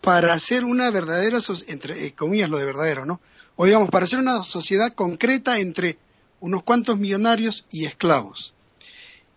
[0.01, 3.21] para hacer una verdadera, entre eh, comillas lo de verdadero, ¿no?
[3.55, 5.99] O digamos, para hacer una sociedad concreta entre
[6.39, 8.55] unos cuantos millonarios y esclavos.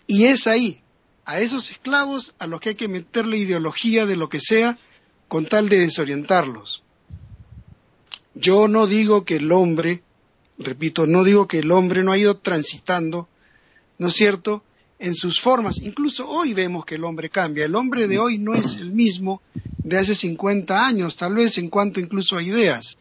[0.07, 0.81] Y es ahí,
[1.27, 4.79] a esos esclavos a los que hay que meterle ideología de lo que sea
[5.29, 6.83] con tal de desorientarlos.
[8.35, 10.03] Yo no digo que el hombre,
[10.59, 13.29] repito, no digo que el hombre no ha ido transitando,
[13.99, 14.63] ¿no es cierto?,
[14.99, 15.79] en sus formas.
[15.81, 17.65] Incluso hoy vemos que el hombre cambia.
[17.65, 19.43] El hombre de hoy no es el mismo
[19.79, 22.97] de hace 50 años, tal vez en cuanto incluso a ideas.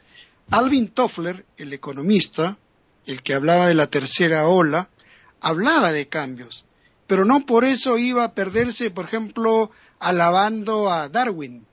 [0.52, 2.58] Alvin Toffler, el economista,
[3.06, 4.90] el que hablaba de la tercera ola,
[5.42, 6.66] hablaba de cambios,
[7.08, 11.66] pero no por eso iba a perderse, por ejemplo, alabando a Darwin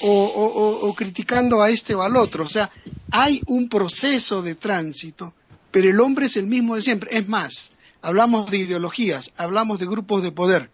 [0.00, 2.44] o, o, o, criticando a este o al otro.
[2.44, 2.70] O sea,
[3.10, 5.34] hay un proceso de tránsito,
[5.70, 7.10] pero el hombre es el mismo de siempre.
[7.12, 7.70] Es más,
[8.02, 10.70] hablamos de ideologías, hablamos de grupos de poder.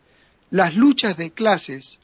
[0.50, 1.98] Las luchas de clases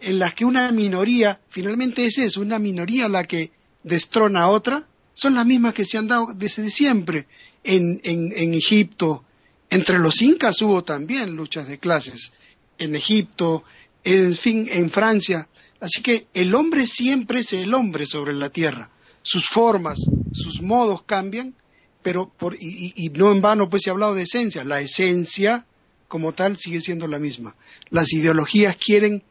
[0.00, 3.52] en las que una minoría, finalmente es eso, una minoría la que
[3.82, 7.26] destrona a otra, son las mismas que se han dado desde siempre
[7.62, 9.24] en, en, en Egipto.
[9.70, 12.32] Entre los incas hubo también luchas de clases,
[12.78, 13.64] en Egipto,
[14.04, 15.48] en fin, en Francia.
[15.82, 18.88] Así que el hombre siempre es el hombre sobre la tierra.
[19.20, 19.98] Sus formas,
[20.32, 21.54] sus modos cambian,
[22.02, 24.64] pero por, y, y, no en vano pues se ha hablado de esencia.
[24.64, 25.66] La esencia
[26.06, 27.56] como tal sigue siendo la misma.
[27.90, 29.24] Las ideologías quieren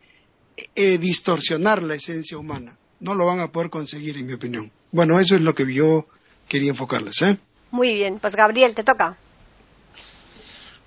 [0.76, 2.78] eh, distorsionar la esencia humana.
[3.00, 4.72] No lo van a poder conseguir, en mi opinión.
[4.92, 6.06] Bueno, eso es lo que yo
[6.50, 7.22] quería enfocarles.
[7.22, 7.38] ¿eh?
[7.72, 9.18] Muy bien, pues Gabriel, te toca.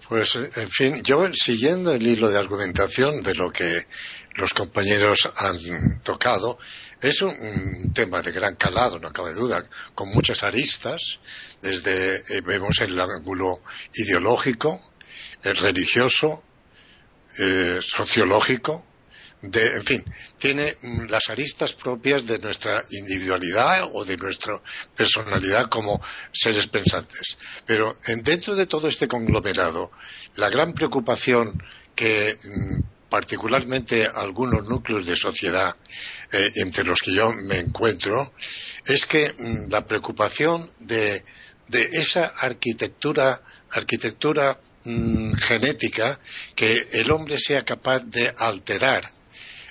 [0.09, 3.87] Pues, en fin, yo siguiendo el hilo de argumentación de lo que
[4.35, 6.59] los compañeros han tocado,
[7.01, 11.19] es un, tema de gran calado, no cabe duda, con muchas aristas,
[11.63, 13.61] desde eh, vemos el ángulo
[13.95, 14.81] ideológico,
[15.43, 16.43] el religioso,
[17.39, 18.85] eh, sociológico,
[19.51, 20.05] de, en fin,
[20.39, 24.61] tiene mm, las aristas propias de nuestra individualidad o de nuestra
[24.97, 26.01] personalidad como
[26.33, 27.37] seres pensantes.
[27.67, 29.91] Pero en, dentro de todo este conglomerado,
[30.37, 31.63] la gran preocupación
[31.95, 35.77] que mm, particularmente algunos núcleos de sociedad
[36.33, 38.33] eh, entre los que yo me encuentro,
[38.87, 41.23] es que mm, la preocupación de,
[41.69, 46.21] de esa arquitectura, arquitectura genética
[46.55, 49.03] que el hombre sea capaz de alterar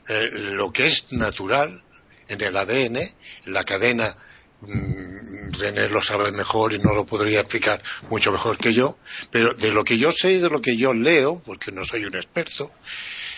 [0.07, 1.83] eh, lo que es natural
[2.27, 2.97] en el ADN,
[3.45, 4.15] la cadena,
[4.61, 8.97] mmm, René lo sabe mejor y no lo podría explicar mucho mejor que yo,
[9.31, 12.05] pero de lo que yo sé y de lo que yo leo, porque no soy
[12.05, 12.71] un experto,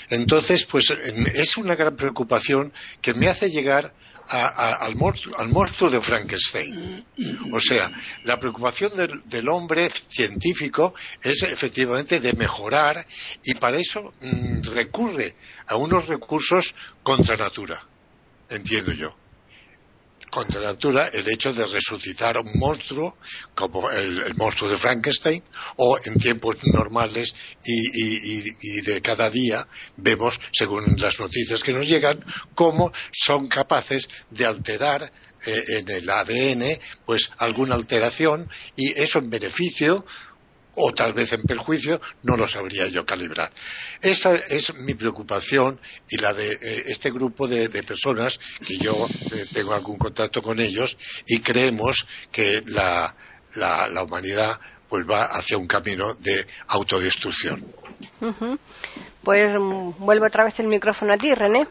[0.09, 3.93] entonces, pues es una gran preocupación que me hace llegar
[4.27, 7.05] a, al, monstruo, al, monstruo, de Frankenstein.
[7.53, 7.91] O sea,
[8.23, 13.05] la preocupación del, hombre científico es efectivamente de mejorar
[13.43, 15.35] y para eso mmm, recurre
[15.67, 17.83] a unos recursos contra natura,
[18.49, 19.15] entiendo yo.
[20.29, 23.17] Contra la natura el hecho de resucitar un monstruo
[23.53, 25.43] como el, monstruo de Frankenstein
[25.77, 32.23] o en tiempos normales y, de cada día vemos, según las noticias que nos llegan,
[32.53, 35.11] cómo son capaces de alterar
[35.45, 40.05] eh, en el ADN pues alguna alteración y eso en beneficio
[40.75, 43.51] o tal vez en perjuicio, no lo sabría yo calibrar.
[44.01, 49.45] Esa es mi preocupación y la de eh, este grupo de, personas que yo eh,
[49.53, 53.15] tengo algún contacto con ellos y creemos que la,
[54.03, 54.59] humanidad
[54.89, 57.65] pues va hacia un camino de autodestrucción.
[59.23, 61.67] Pues mm, vuelvo otra vez el micrófono a ti, René.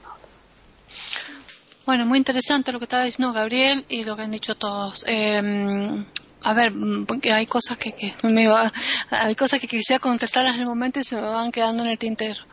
[1.86, 5.04] Bueno, muy interesante lo que está diciendo Gabriel y lo que han dicho todos.
[5.06, 6.04] Eh,
[6.44, 8.72] a ver, mm, porque hay cosas que, que me va,
[9.10, 11.98] hay cosas que quisiera contestar en el momento y se me van quedando en el
[11.98, 12.44] tintero.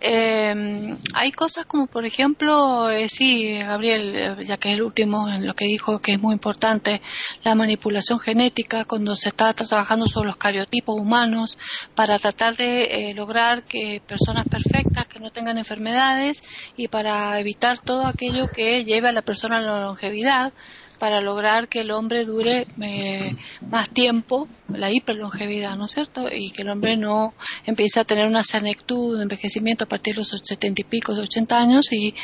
[0.00, 5.28] Eh, hay cosas como, por ejemplo, eh, sí, Gabriel, eh, ya que es el último
[5.28, 7.00] en lo que dijo que es muy importante,
[7.44, 11.58] la manipulación genética cuando se está trabajando sobre los cariotipos humanos
[11.94, 16.42] para tratar de eh, lograr que personas perfectas que no tengan enfermedades
[16.76, 20.52] y para evitar todo aquello que lleve a la persona a la longevidad
[20.98, 23.36] para lograr que el hombre dure eh,
[23.70, 26.26] más tiempo, la hiperlongevidad, ¿no es cierto?
[26.30, 27.34] Y que el hombre no
[27.64, 31.22] empiece a tener una senectud, un envejecimiento a partir de los setenta y pico, de
[31.22, 32.14] ochenta años y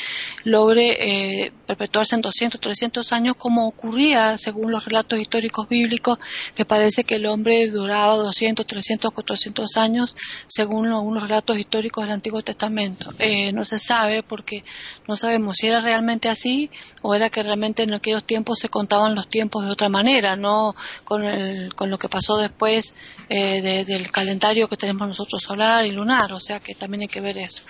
[0.45, 0.97] logre
[1.45, 6.19] eh, perpetuarse en 200, 300 años como ocurría según los relatos históricos bíblicos,
[6.55, 12.13] que parece que el hombre duraba 200, 300, 400 años según algunos relatos históricos del
[12.13, 13.15] Antiguo Testamento.
[13.19, 14.65] Eh, no se sabe porque
[15.09, 16.71] no sabemos si era realmente así
[17.03, 20.75] o era que realmente en aquellos tiempos se contaban los tiempos de otra manera, no
[21.05, 22.95] con, el, con lo que pasó después
[23.29, 27.21] eh, del calendario que tenemos nosotros solar y lunar, o sea que también hay que
[27.21, 27.63] ver eso.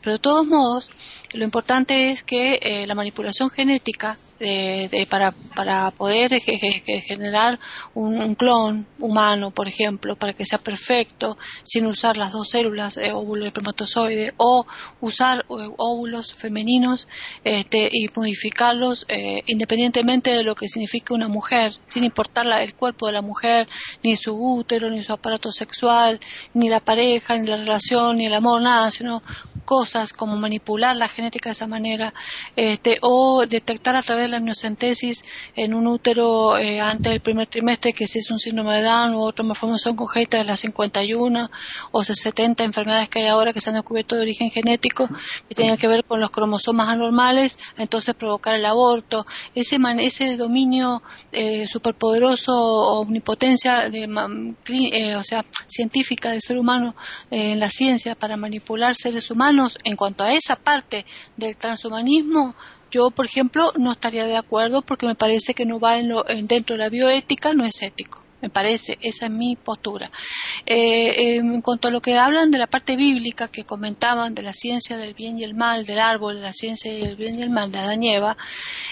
[0.00, 0.88] Pero de todos modos,
[1.32, 7.58] lo importante es que eh, la manipulación genética de, para, para poder generar
[7.94, 13.12] un, clon humano, por ejemplo, para que sea perfecto, sin usar las dos células, eh,
[13.12, 14.66] óvulo y espermatozoide, o
[15.00, 17.08] usar eh, óvulos femeninos
[17.44, 23.06] este, y modificarlos eh, independientemente de lo que signifique una mujer, sin importar el cuerpo
[23.06, 23.68] de la mujer,
[24.02, 26.20] ni su útero, ni su aparato sexual,
[26.54, 29.22] ni la pareja, ni la relación, ni el amor, nada, sino
[29.66, 32.14] cosas como manipular la genética de esa manera,
[32.56, 35.24] este, o detectar a través de la amniocentesis
[35.54, 39.14] en un útero eh, antes del primer trimestre que si es un síndrome de Down
[39.14, 41.50] u otra malformación congénita de las 51
[41.90, 45.08] o 70 enfermedades que hay ahora que se han descubierto de origen genético
[45.48, 51.02] que tienen que ver con los cromosomas anormales, entonces provocar el aborto, ese, ese dominio
[51.32, 54.08] eh, superpoderoso o omnipotencia de,
[54.68, 56.94] eh, o sea, científica del ser humano
[57.30, 61.04] eh, en la ciencia para manipular seres humanos en cuanto a esa parte
[61.36, 62.54] del transhumanismo
[62.90, 66.24] yo, por ejemplo, no estaría de acuerdo porque me parece que no va en lo,
[66.24, 70.10] dentro de la bioética, no es ético me parece, esa es mi postura.
[70.66, 74.52] Eh, en cuanto a lo que hablan de la parte bíblica que comentaban de la
[74.52, 77.50] ciencia del bien y el mal, del árbol, de la ciencia del bien y el
[77.50, 78.36] mal de Adán y Eva,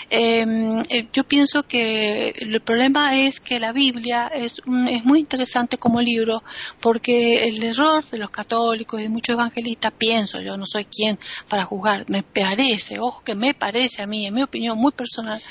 [0.09, 5.77] em, eh, yo pienso que el problema es que la Biblia es, es muy interesante
[5.79, 6.43] como libro
[6.81, 11.19] porque el error de los católicos y de muchos evangelistas, pienso, yo no soy quien
[11.49, 15.43] para juzgar, me parece, ojo que me parece a mí, en mi opinión muy personal,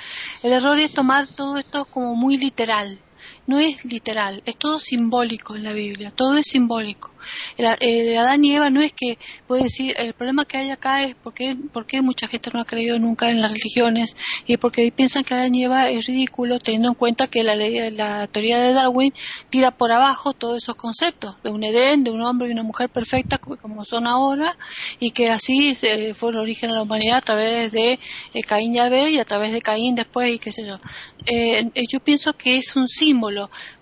[0.42, 3.00] el error es tomar todo esto como muy literal
[3.46, 7.12] no es literal, es todo simbólico en la Biblia, todo es simbólico.
[7.58, 11.16] El, Adán y Eva no es que, puede decir, el problema que hay acá es
[11.16, 15.34] porque, porque mucha gente no ha creído nunca en las religiones y porque piensan que
[15.34, 19.14] Adán y Eva es ridículo teniendo en cuenta que la, ley, la teoría de Darwin
[19.50, 22.90] tira por abajo todos esos conceptos de un Edén, de un hombre y una mujer
[22.90, 24.58] perfecta como son ahora
[25.00, 28.00] y que así se, fue el origen de la humanidad a través de
[28.34, 30.80] eh, Caín y Abel y a través de Caín después y qué sé yo.
[31.26, 33.33] Eh, eh, yo pienso que es un símbolo.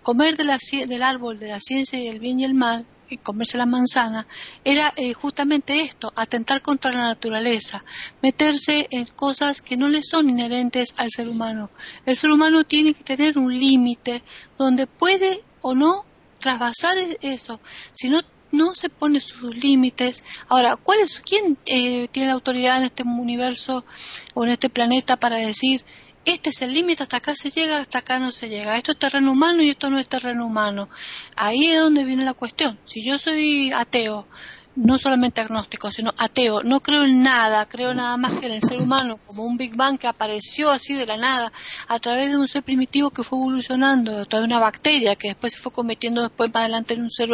[0.03, 2.85] Comer de la, del árbol de la ciencia y el bien y el mal
[3.17, 4.27] comerse la manzana,
[4.63, 7.83] era eh, justamente esto, atentar contra la naturaleza,
[8.21, 11.69] meterse en cosas que no le son inherentes al ser humano.
[12.05, 14.23] El ser humano tiene que tener un límite
[14.57, 16.05] donde puede o no
[16.39, 17.59] trasvasar e-, eso.
[17.91, 18.21] Si no
[18.51, 20.25] no se pone sus límites.
[20.49, 23.85] Ahora, ¿cuál es, ¿quién eh, tiene la autoridad en este universo
[24.33, 25.85] o en este planeta para decir
[26.25, 28.77] este es el límite, hasta acá se llega, hasta acá no se llega.
[28.77, 30.89] Esto es terreno humano y esto no es terreno humano.
[31.35, 32.79] Ahí es donde viene la cuestión.
[32.85, 34.27] Si yo soy ateo
[34.75, 36.63] no solamente agnóstico, sino ateo.
[36.63, 39.75] No creo en nada, creo nada más que en el ser humano, como un Big
[39.75, 41.51] Bang que apareció así de la nada,
[41.87, 45.29] a través de un ser primitivo que fue evolucionando, a través de una bacteria que
[45.29, 47.31] después se fue convirtiendo después más adelante en un ser,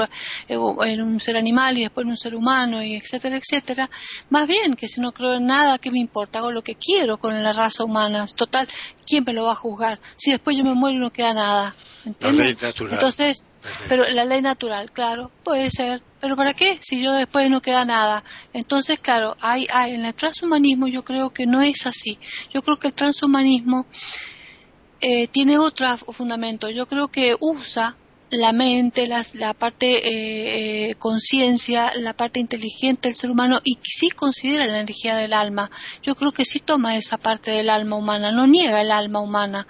[0.48, 3.90] eh, en un ser animal y después en un ser humano, y etcétera, etcétera.
[4.30, 6.40] Más bien que si no creo en nada, ¿qué me importa?
[6.40, 8.26] Hago lo que quiero con la raza humana.
[8.36, 8.68] Total,
[9.06, 10.00] ¿quién me lo va a juzgar?
[10.16, 11.76] Si después yo me muero y no queda nada.
[12.06, 12.58] ¿Entiendes?
[12.92, 13.44] Entonces,
[13.88, 16.02] pero la ley natural, claro, puede ser.
[16.20, 16.80] Pero ¿para qué?
[16.82, 18.24] Si yo después no queda nada.
[18.54, 22.20] Entonces, claro, hay, hay, en el transhumanismo yo creo que no es así.
[22.54, 23.86] Yo creo que el transhumanismo
[25.00, 26.70] eh, tiene otro fundamento.
[26.70, 27.96] Yo creo que usa
[28.30, 34.10] la mente, la parte eh, eh, conciencia, la parte inteligente del ser humano y sí
[34.10, 35.72] considera la energía del alma.
[36.02, 39.68] Yo creo que sí toma esa parte del alma humana, no niega el alma humana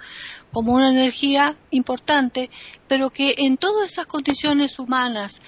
[0.52, 2.50] como una energía importante,
[2.88, 5.40] pero que en todas esas condiciones humanas,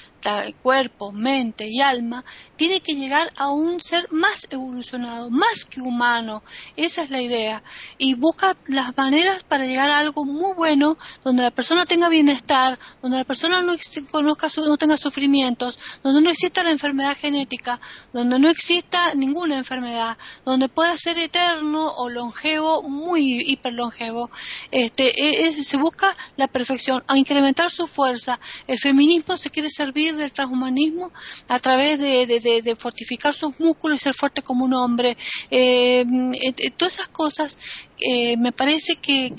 [0.63, 2.25] cuerpo, mente y alma,
[2.57, 6.43] tiene que llegar a un ser más evolucionado, más que humano.
[6.77, 7.63] Esa es la idea.
[7.99, 12.79] Y busca las maneras para llegar a algo muy bueno, donde la persona tenga bienestar,
[13.03, 13.75] donde la persona no
[14.11, 17.81] conozca no tenga sufrimientos, donde no exista la enfermedad genética,
[18.13, 24.31] donde no exista ninguna enfermedad, donde pueda ser eterno o longevo, muy hiperlongevo.
[24.71, 28.41] Este, se busca la perfección, a incrementar su fuerza.
[28.67, 31.13] El feminismo se quiere servir del transhumanismo
[31.47, 35.17] a través de, fortificar sus músculos y ser fuerte como un hombre.
[35.51, 37.59] Eh, eh, todas esas cosas
[37.99, 39.33] eh, me parece que,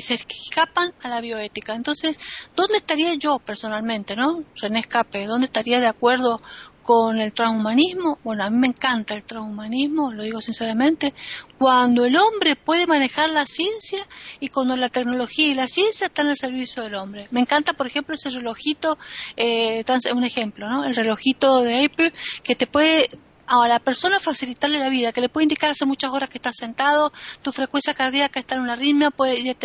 [0.00, 1.74] se escapan a la bioética.
[1.74, 2.16] Entonces,
[2.54, 4.44] ¿dónde estaría yo personalmente, no?
[4.60, 6.40] René Escape, ¿dónde estaría de acuerdo
[6.86, 11.12] con el transhumanismo, bueno, a mí me encanta el transhumanismo, lo digo sinceramente,
[11.58, 13.98] cuando el hombre puede manejar la ciencia
[14.38, 17.26] y cuando la tecnología y la ciencia están al servicio del hombre.
[17.32, 18.98] Me encanta, por ejemplo, ese relojito,
[19.36, 19.84] eh,
[20.14, 20.84] un ejemplo, ¿no?
[20.84, 22.12] El relojito de Apple
[22.44, 23.08] que te puede
[23.46, 26.56] a la persona facilitarle la vida, que le puede indicar hace muchas horas que estás
[26.56, 29.56] sentado, tu frecuencia cardíaca está en una arritmia, puedes,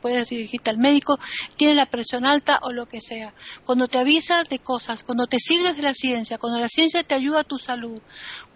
[0.00, 1.18] puedes dirigirte al médico,
[1.56, 3.34] tiene la presión alta o lo que sea.
[3.64, 7.14] Cuando te avisa de cosas, cuando te sirves de la ciencia, cuando la ciencia te
[7.14, 8.00] ayuda a tu salud,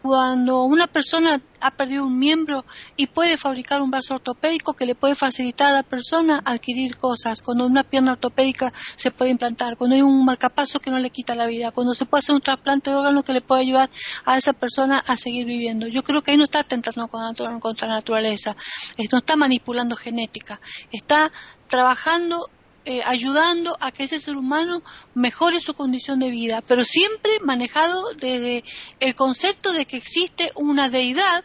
[0.04, 4.94] cuando una persona ha perdido un miembro y puede fabricar un brazo ortopédico que le
[4.94, 9.96] puede facilitar a la persona adquirir cosas, cuando una pierna ortopédica se puede implantar, cuando
[9.96, 12.90] hay un marcapaso que no le quita la vida, cuando se puede hacer un trasplante
[12.90, 13.88] de órgano que le puede ayudar
[14.26, 15.86] a esa persona a seguir viviendo.
[15.88, 18.54] Yo creo que ahí no está atentando contra la naturaleza,
[19.10, 20.60] no está manipulando genética,
[20.92, 21.32] está
[21.66, 22.50] trabajando
[22.84, 24.82] eh, ayudando a que ese ser humano
[25.14, 28.62] mejore su condición de vida, pero siempre manejado desde
[29.00, 31.44] el concepto de que existe una deidad,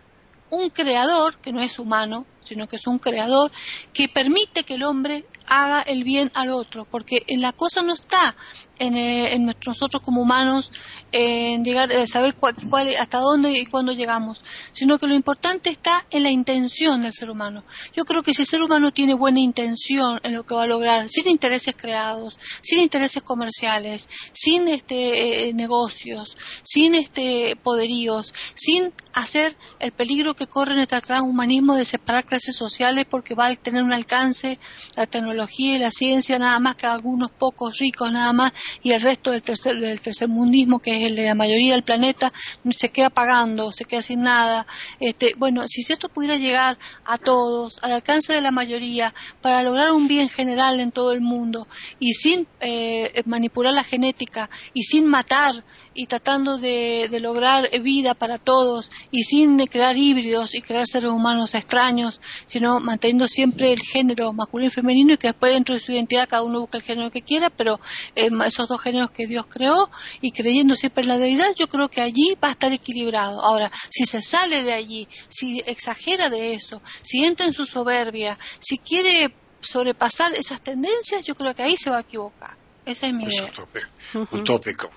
[0.50, 3.52] un creador, que no es humano, sino que es un creador,
[3.94, 8.36] que permite que el hombre haga el bien al otro, porque la cosa no está
[8.78, 10.72] en, eh, nosotros como humanos
[11.12, 12.56] en llegar, saber cuál,
[13.00, 17.30] hasta dónde y cuándo llegamos, sino que lo importante está en la intención del ser
[17.30, 17.64] humano.
[17.94, 20.68] Yo creo que si el ser humano tiene buena intención en lo que va a
[20.68, 28.94] lograr, sin intereses creados, sin intereses comerciales, sin este eh, negocios, sin este poderíos, sin
[29.14, 33.94] hacer el peligro que corre nuestro transhumanismo de separar sociales porque va a tener un
[33.94, 34.60] alcance
[34.96, 39.02] la tecnología y la ciencia nada más que algunos pocos ricos nada más y el
[39.02, 42.32] resto del tercer del tercer mundismo que es el de la mayoría del planeta
[42.72, 44.66] se queda pagando, se queda sin nada.
[45.00, 49.92] Este, bueno, si esto pudiera llegar a todos, al alcance de la mayoría, para lograr
[49.92, 51.68] un bien general en todo el mundo
[52.00, 55.64] y sin eh, manipular la genética y sin matar
[56.00, 61.56] y tratando de, lograr vida para todos y sin crear híbridos y crear seres humanos
[61.56, 65.92] extraños, sino manteniendo siempre el género masculino y femenino y que después dentro de su
[65.92, 67.82] identidad cada uno busca el género que quiera, pero
[68.16, 69.92] eh, esos dos géneros que Dios creó
[70.22, 73.44] y creyendo siempre en la deidad, yo creo que allí va a estar equilibrado.
[73.44, 78.38] Ahora, si se sale de allí, si exagera de eso, si entra en su soberbia,
[78.62, 82.56] si quiere sobrepasar esas tendencias, yo creo que ahí se va a equivocar.
[82.86, 83.52] Esa es mi idea.
[84.32, 84.90] Utópico.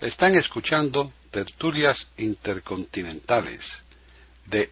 [0.00, 3.82] Están escuchando tertulias intercontinentales
[4.46, 4.70] de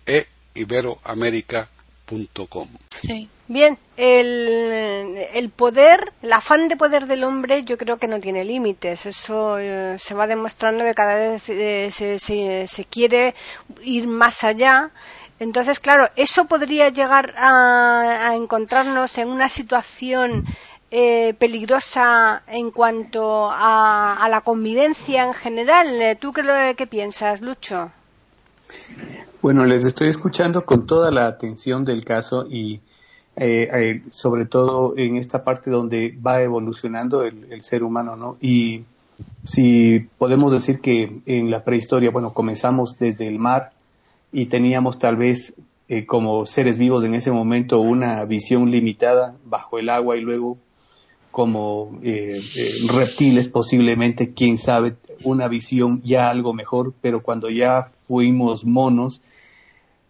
[0.55, 2.69] eiberoamerica.com.
[2.91, 3.29] Sí.
[3.51, 9.07] Bien, el, poder, el afán de poder del hombre yo creo que no tiene límites.
[9.07, 13.35] Eso eh, se va demostrando que cada vez eh, se, se, quiere
[13.83, 14.91] ir más allá.
[15.39, 20.45] Entonces, claro, eso podría llegar a encontrarnos en una situación
[20.91, 26.01] eh, peligrosa en cuanto a, la convivencia en general.
[26.01, 27.91] Eh, ¿Tú qué, qué piensas, Lucho?
[29.41, 32.81] Bueno, les estoy escuchando con toda la atención del caso y
[33.41, 38.37] eh, sobre todo en esta parte donde va evolucionando el, ser humano, ¿no?
[38.41, 38.83] Y
[39.45, 43.71] si podemos decir que en la prehistoria, bueno, comenzamos desde el mar
[44.33, 45.55] y teníamos tal vez
[45.89, 50.59] eh, como seres vivos en ese momento una visión limitada bajo el agua y luego
[51.39, 57.93] como eh, eh, reptiles posiblemente, quién sabe, una visión ya algo mejor, pero cuando ya
[57.99, 59.23] fuimos monos,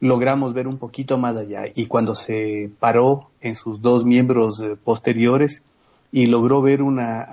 [0.01, 1.65] logramos ver un poquito más allá.
[1.75, 5.63] Y cuando se paró en sus dos miembros posteriores
[6.11, 7.29] y logró ver una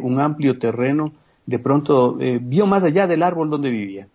[0.00, 1.12] un amplio terreno,
[1.46, 4.08] de pronto vio más allá del árbol donde vivía.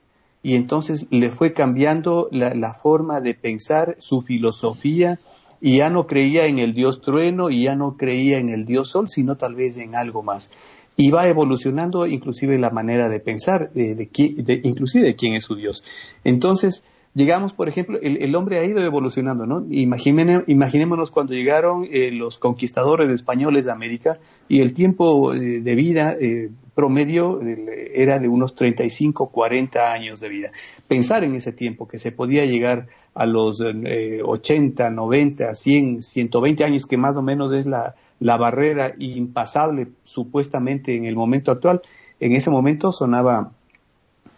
[0.44, 5.18] Y entonces le fue cambiando la, forma de pensar, su filosofía,
[5.62, 8.90] y ya no creía en el dios trueno y ya no creía en el dios
[8.90, 10.52] sol, sino tal vez en algo más.
[10.96, 15.56] Y va evolucionando inclusive la manera de pensar, de, de, inclusive de quién es su
[15.56, 15.84] dios.
[16.24, 16.84] Entonces,
[17.18, 19.66] llegamos, por ejemplo, el, hombre ha ido evolucionando, ¿no?
[19.70, 26.16] imaginémonos cuando llegaron eh, los conquistadores españoles de América y el tiempo eh, de vida
[26.20, 30.52] eh, promedio era de unos 35, 40 años de vida.
[30.88, 32.88] Pensar en ese tiempo que se podía llegar
[33.18, 38.94] a los 80, 90, 100, 120 años, que más o menos es la, la barrera
[39.00, 41.82] impasable supuestamente en el momento actual,
[42.20, 43.52] en ese momento sonaba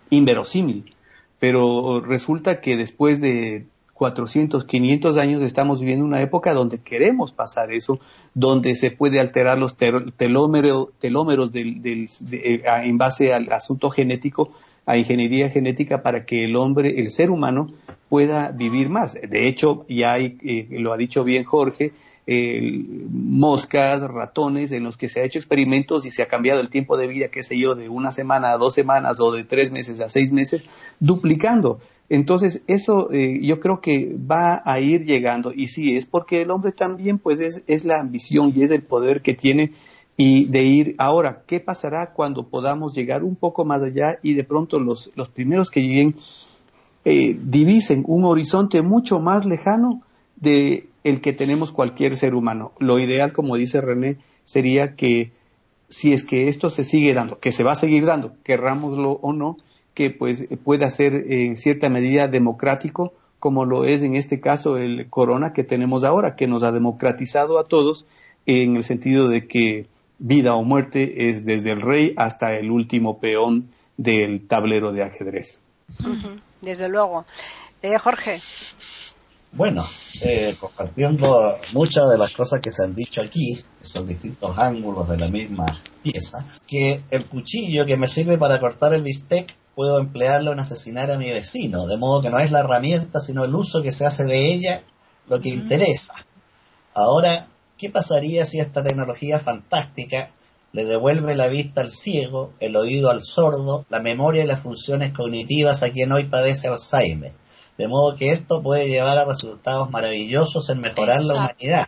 [0.09, 0.93] inverosímil
[1.39, 7.71] pero resulta que después de 400, 500 años estamos viviendo una época donde queremos pasar
[7.71, 7.99] eso,
[8.33, 14.51] donde se puede alterar los telómeros, telómeros del, eh, en base al asunto genético,
[14.85, 17.67] a ingeniería genética para que el hombre, el ser humano,
[18.09, 19.13] pueda vivir más.
[19.13, 21.93] De hecho, ya hay, eh, lo ha dicho bien Jorge,
[23.09, 26.95] moscas, ratones, en los que se ha hecho experimentos y se ha cambiado el tiempo
[26.95, 29.99] de vida, qué sé yo, de una semana a dos semanas o de tres meses
[29.99, 30.63] a seis meses,
[30.99, 31.79] duplicando.
[32.07, 35.51] Entonces, eso eh, yo creo que va a ir llegando.
[35.53, 38.83] Y sí, es porque el hombre también, pues, es, es la ambición y es el
[38.83, 39.71] poder que tiene
[40.21, 44.43] y de ir ahora, ¿qué pasará cuando podamos llegar un poco más allá y de
[44.43, 46.15] pronto los, los primeros que lleguen
[47.05, 50.01] eh, divisen un horizonte mucho más lejano
[50.35, 52.73] de el que tenemos cualquier ser humano.
[52.79, 55.31] Lo ideal, como dice René, sería que
[55.87, 59.33] si es que esto se sigue dando, que se va a seguir dando, querrámoslo o
[59.33, 59.57] no,
[59.93, 65.09] que pues pueda ser en cierta medida democrático, como lo es en este caso el
[65.09, 68.05] corona que tenemos ahora, que nos ha democratizado a todos
[68.45, 69.87] en el sentido de que
[70.19, 75.61] vida o muerte es desde el rey hasta el último peón del tablero de ajedrez.
[76.61, 77.25] Desde luego.
[77.81, 78.41] Eh, Jorge.
[79.51, 79.87] Bueno,
[80.21, 85.09] eh, compartiendo muchas de las cosas que se han dicho aquí, que son distintos ángulos
[85.09, 85.65] de la misma
[86.03, 91.09] pieza, que el cuchillo que me sirve para cortar el bistec puedo emplearlo en asesinar
[91.09, 94.05] a mi vecino, de modo que no es la herramienta, sino el uso que se
[94.05, 94.83] hace de ella
[95.27, 96.13] lo que interesa.
[96.93, 100.31] Ahora, ¿qué pasaría si esta tecnología fantástica
[100.71, 105.13] le devuelve la vista al ciego, el oído al sordo, la memoria y las funciones
[105.13, 107.33] cognitivas a quien hoy padece Alzheimer?
[107.77, 111.87] De modo que esto puede llevar a resultados maravillosos en mejorar la humanidad.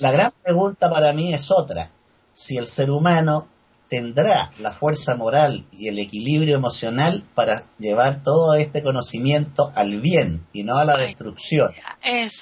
[0.00, 1.90] La gran pregunta para mí es otra.
[2.32, 3.48] Si el ser humano
[3.88, 10.46] tendrá la fuerza moral y el equilibrio emocional para llevar todo este conocimiento al bien
[10.52, 11.72] y no a la destrucción.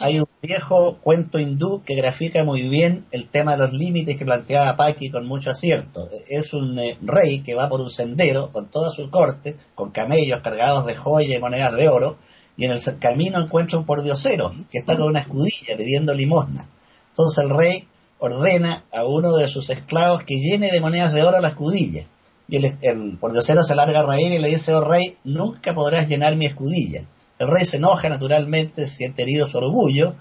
[0.00, 4.24] Hay un viejo cuento hindú que grafica muy bien el tema de los límites que
[4.24, 6.08] planteaba Paki con mucho acierto.
[6.28, 10.40] Es un eh, rey que va por un sendero con toda su corte, con camellos
[10.40, 12.18] cargados de joyas y monedas de oro,
[12.56, 16.66] y en el camino encuentra un pordiosero que está con una escudilla pidiendo limosna.
[17.08, 17.88] Entonces el rey
[18.18, 22.06] ordena a uno de sus esclavos que llene de monedas de oro la escudilla.
[22.48, 26.08] Y el, el pordiosero se larga a reír y le dice, oh rey, nunca podrás
[26.08, 27.06] llenar mi escudilla.
[27.38, 30.14] El rey se enoja naturalmente, siente herido su orgullo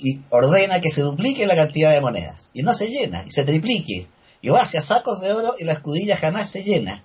[0.00, 2.50] y ordena que se duplique la cantidad de monedas.
[2.54, 4.08] Y no se llena, y se triplique.
[4.40, 7.04] Y va hacia sacos de oro y la escudilla jamás se llena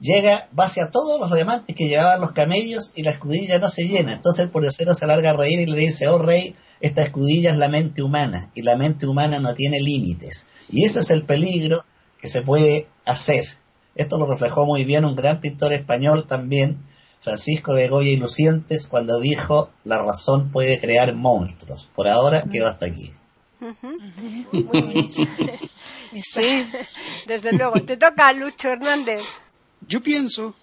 [0.00, 3.84] llega, va hacia todos los diamantes que llevaban los camellos y la escudilla no se
[3.84, 4.12] llena.
[4.14, 7.58] Entonces el pordiosero se larga a reír y le dice, oh rey, esta escudilla es
[7.58, 10.46] la mente humana y la mente humana no tiene límites.
[10.68, 11.84] Y ese es el peligro
[12.20, 13.44] que se puede hacer.
[13.94, 16.84] Esto lo reflejó muy bien un gran pintor español también,
[17.20, 21.88] Francisco de Goya y Lucientes, cuando dijo, la razón puede crear monstruos.
[21.94, 23.12] Por ahora quedo hasta aquí.
[26.22, 26.66] sí.
[27.26, 27.82] Desde luego.
[27.84, 29.22] Te toca, Lucho Hernández.
[29.88, 30.54] Yo pienso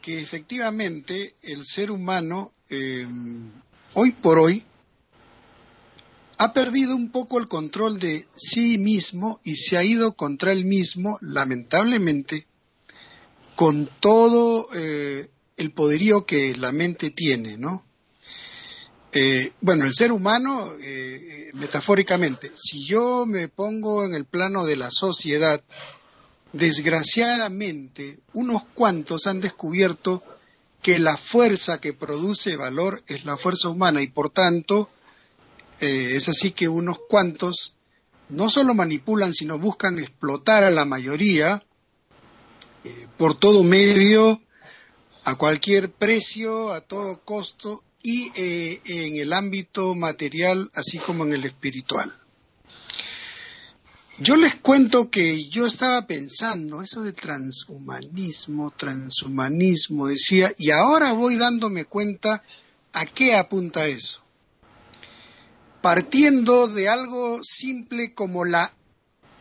[0.00, 3.06] que efectivamente el ser humano eh,
[3.98, 4.62] hoy por hoy
[6.38, 10.66] ha perdido un poco el control de sí mismo y se ha ido contra él
[10.66, 12.46] mismo, lamentablemente,
[13.54, 17.86] con todo eh, el poderío que la mente tiene, ¿no?
[19.12, 24.76] eh, bueno, el ser humano, eh, metafóricamente, si yo me pongo en el plano de
[24.76, 25.62] la sociedad,
[26.52, 30.22] desgraciadamente, unos cuantos han descubierto
[30.86, 34.88] que la fuerza que produce valor es la fuerza humana y por tanto
[35.80, 37.74] eh, es así que unos cuantos
[38.28, 41.64] no solo manipulan, sino buscan explotar a la mayoría
[43.18, 44.40] por todo medio,
[45.24, 51.32] a cualquier precio, a todo costo y eh, en el ámbito material así como en
[51.32, 52.16] el espiritual.
[54.18, 61.36] Yo les cuento que yo estaba pensando eso de transhumanismo, transhumanismo, decía, y ahora voy
[61.36, 62.42] dándome cuenta
[62.94, 64.22] a qué apunta eso.
[65.82, 68.72] Partiendo de algo simple como la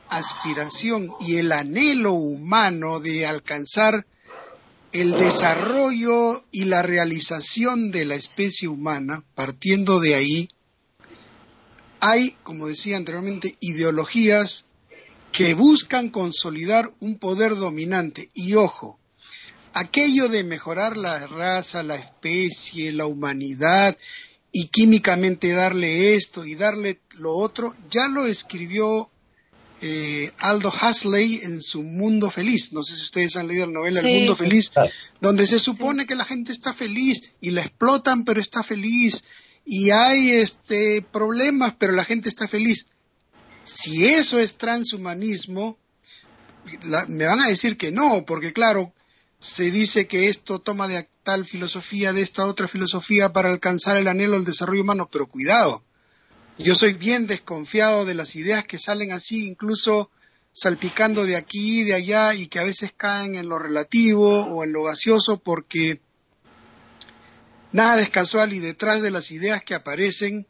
[0.10, 4.06] aspiración y el anhelo humano de alcanzar
[4.92, 10.50] el desarrollo y la realización de la especie humana, partiendo de ahí,
[12.00, 14.66] hay, como decía anteriormente, ideologías
[15.32, 18.30] que buscan consolidar un poder dominante.
[18.34, 19.00] Y ojo,
[19.74, 23.98] aquello de mejorar la raza, la especie, la humanidad
[24.52, 29.10] y químicamente darle esto y darle lo otro, ya lo escribió
[29.82, 32.72] eh, Aldo Huxley en su Mundo Feliz.
[32.72, 34.72] No sé si ustedes han leído la novela El Mundo Feliz,
[35.20, 39.26] donde se supone que la gente está feliz y la explotan, pero está feliz.
[39.66, 42.88] Y hay este, problemas, pero la gente está feliz.
[43.64, 45.78] Si eso es transhumanismo,
[47.08, 48.94] me van a decir que no, porque claro,
[49.40, 54.08] se dice que esto toma de tal filosofía, de esta otra filosofía para alcanzar el
[54.08, 55.84] anhelo del desarrollo humano, pero cuidado,
[56.58, 60.10] yo soy bien desconfiado de las ideas que salen así, incluso
[60.54, 64.64] salpicando de aquí y de allá y que a veces caen en lo relativo o
[64.64, 66.00] en lo gaseoso porque
[67.76, 70.48] nada es casual y detrás de las ideas que aparecen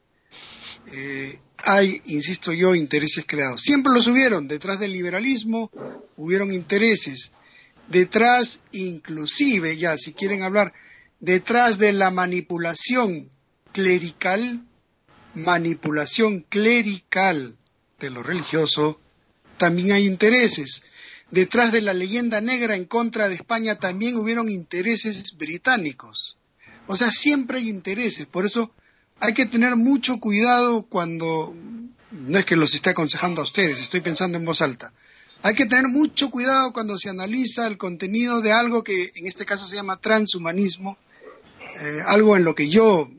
[0.91, 3.61] eh, hay, insisto yo, intereses creados.
[3.61, 5.71] Siempre los hubieron, detrás del liberalismo
[6.15, 7.31] hubieron intereses,
[7.87, 10.73] detrás inclusive, ya si quieren hablar,
[11.19, 13.29] detrás de la manipulación
[13.71, 14.63] clerical
[15.35, 17.57] manipulación clerical
[17.99, 18.99] de lo religioso,
[19.57, 20.81] también hay intereses.
[21.29, 26.37] Detrás de la leyenda negra en contra de España también hubieron intereses británicos.
[26.87, 28.25] O sea, siempre hay intereses.
[28.25, 28.71] Por eso
[29.19, 31.53] hay que tener mucho cuidado cuando,
[32.11, 34.93] no es que los esté aconsejando a ustedes, estoy pensando en voz alta.
[35.41, 39.45] Hay que tener mucho cuidado cuando se analiza el contenido de algo que en este
[39.45, 40.97] caso se llama transhumanismo,
[41.81, 43.09] eh, algo en lo que yo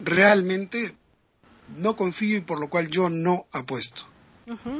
[0.00, 0.94] realmente
[1.76, 4.06] no confío y por lo cual yo no apuesto.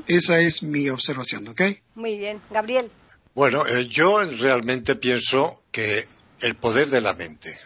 [0.06, 1.62] Esa es mi observación, ¿ok?
[1.94, 2.40] Muy bien.
[2.50, 2.90] Gabriel.
[3.34, 6.06] Bueno, eh, yo realmente pienso que
[6.40, 7.58] el poder de la mente.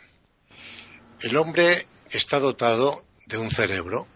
[1.27, 4.07] El hombre está dotado de un cerebro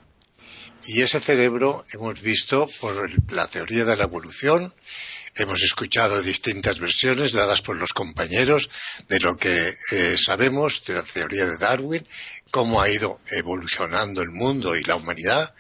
[0.87, 4.73] y ese cerebro hemos visto por la teoría de la evolución,
[5.35, 8.71] hemos escuchado distintas versiones dadas por los compañeros
[9.09, 12.07] de lo que eh, sabemos de la teoría de Darwin
[12.53, 15.53] cómo ha ido evolucionando el mundo y la humanidad.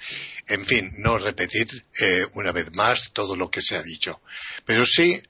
[0.46, 1.66] En fin, no repetir
[2.00, 4.20] eh, una vez más todo lo que se ha dicho.
[4.64, 5.20] Pero sí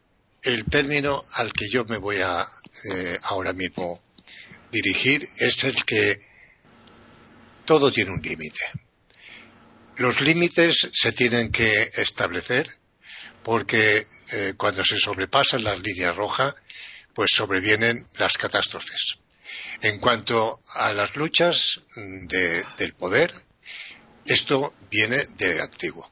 [0.43, 2.47] el término al que yo me voy a
[2.93, 4.03] eh, ahora mismo
[4.71, 6.21] dirigir es el que
[7.65, 8.61] todo tiene un límite.
[9.97, 12.79] Los límites se tienen que establecer
[13.43, 16.55] porque eh, cuando se sobrepasan las líneas rojas,
[17.15, 19.19] pues sobrevienen las catástrofes.
[19.83, 23.33] En cuanto a las luchas del poder,
[24.25, 26.09] esto viene de antiguo.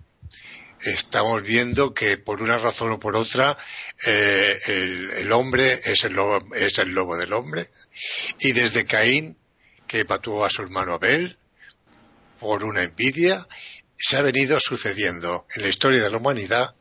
[0.81, 3.57] Estamos viendo que por una razón o por otra
[4.07, 4.59] eh,
[5.19, 7.71] el, hombre es el, lobo, es el lobo del hombre
[8.41, 9.37] y desde Caín,
[9.87, 11.39] que mató a su hermano Abel
[12.39, 13.47] por una envidia,
[13.97, 16.75] se ha venido sucediendo en la historia de la humanidad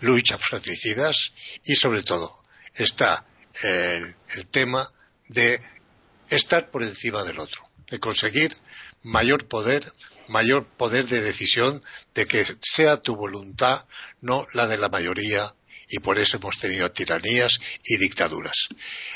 [0.00, 1.32] luchas fratricidas
[1.64, 2.44] y sobre todo
[2.74, 3.26] está
[3.62, 4.92] el tema
[5.28, 5.60] de
[6.28, 8.56] estar por encima del otro, de conseguir
[9.02, 9.92] mayor poder,
[10.28, 11.82] mayor poder de decisión,
[12.14, 13.84] de que sea tu voluntad,
[14.20, 15.54] no la de la mayoría,
[15.88, 18.68] y por eso hemos tenido tiranías y dictaduras.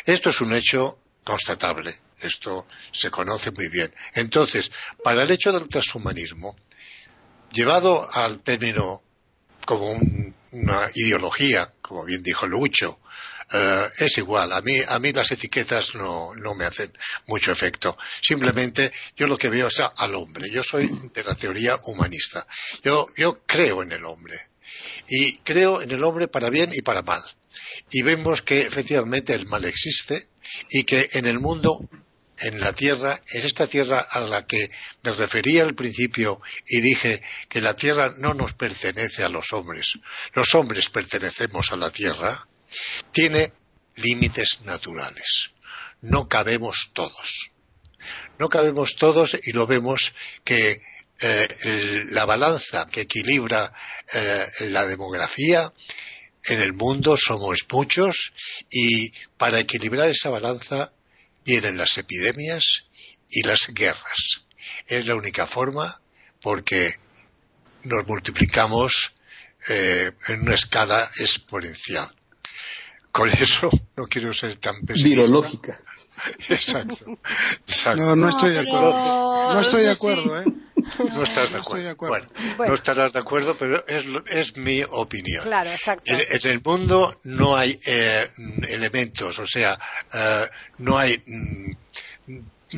[0.04, 3.92] Esto es un hecho constatable, esto se conoce muy bien.
[4.14, 4.70] Entonces,
[5.02, 6.56] para el hecho del transhumanismo,
[7.52, 9.02] llevado al término
[9.64, 9.98] como
[10.52, 13.00] una ideología, como bien dijo Lucho,
[13.52, 14.52] eh, es igual.
[14.52, 16.92] A mí, a mí las etiquetas no, no me hacen
[17.26, 17.96] mucho efecto.
[18.20, 20.50] Simplemente yo lo que veo es al hombre.
[20.50, 22.46] Yo soy de la teoría humanista.
[22.82, 24.48] Yo, yo creo en el hombre.
[25.08, 27.22] Y creo en el hombre para bien y para mal.
[27.90, 30.28] Y vemos que efectivamente el mal existe
[30.70, 31.88] y que en el mundo
[32.38, 34.70] en la tierra, en esta tierra a la que
[35.02, 39.98] me refería al principio y dije que la tierra no nos pertenece a los hombres,
[40.32, 42.48] los hombres pertenecemos a la tierra,
[43.12, 43.52] tiene
[43.96, 45.50] límites naturales.
[46.00, 47.50] No cabemos todos.
[48.38, 50.12] No cabemos todos y lo vemos
[50.44, 50.82] que
[51.20, 53.72] eh, la balanza que equilibra
[54.12, 55.72] eh, la demografía
[56.46, 58.32] en el mundo somos muchos
[58.70, 60.92] y para equilibrar esa balanza
[61.44, 62.84] vienen las epidemias
[63.28, 64.42] y las guerras.
[64.86, 66.00] Es la única forma
[66.42, 66.98] porque
[67.84, 69.12] nos multiplicamos
[69.68, 72.14] eh, en una escala exponencial.
[73.10, 75.22] Con eso no quiero ser tan pesimista.
[75.22, 75.80] Virológica.
[76.48, 77.18] Exacto,
[77.96, 78.92] No, no estoy de acuerdo.
[79.54, 80.44] No estoy de acuerdo, ¿eh?
[80.98, 81.96] No estás de acuerdo.
[81.96, 82.28] Bueno,
[82.68, 85.42] no estarás de acuerdo, pero es, es mi opinión.
[85.42, 86.12] Claro, exacto.
[86.12, 88.30] En, en el mundo no hay eh,
[88.68, 89.78] elementos, o sea,
[90.12, 91.72] eh, no hay mm,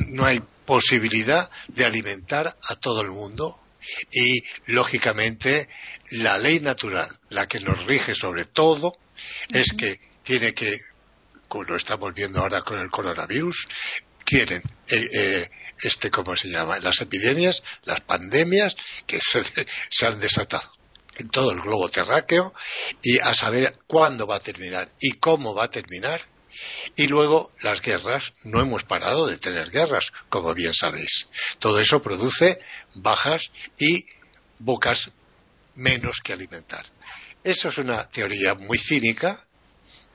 [0.07, 3.59] no hay posibilidad de alimentar a todo el mundo
[4.11, 5.69] y lógicamente
[6.11, 8.93] la ley natural, la que nos rige sobre todo,
[9.49, 10.77] es que tiene que,
[11.47, 13.67] como lo estamos viendo ahora con el coronavirus,
[14.27, 15.49] quieren eh, eh,
[15.81, 18.75] este cómo se llama las epidemias las pandemias
[19.05, 19.41] que se,
[19.89, 20.69] se han desatado
[21.17, 22.53] en todo el globo terráqueo
[23.01, 26.21] y a saber cuándo va a terminar y cómo va a terminar.
[26.95, 31.27] Y luego las guerras no hemos parado de tener guerras como bien sabéis.
[31.57, 32.59] Todo eso produce
[32.93, 33.49] bajas
[33.79, 34.05] y
[34.59, 35.09] bocas
[35.75, 36.85] menos que alimentar.
[37.43, 39.43] Eso es una teoría muy cínica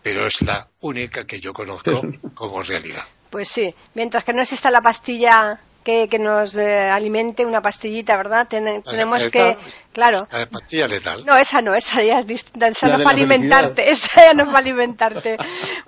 [0.04, 1.90] pero es la única que yo conozco
[2.34, 7.44] como realidad Pues sí, mientras que no exista la pastilla que, que nos eh, alimente,
[7.44, 8.46] una pastillita, ¿verdad?
[8.46, 9.56] Ten- tenemos que,
[9.92, 10.28] claro.
[10.30, 13.16] la pastilla letal No, esa no, esa ya es distinta, esa La no es para
[13.16, 15.36] alimentarte, esa ya no es para alimentarte.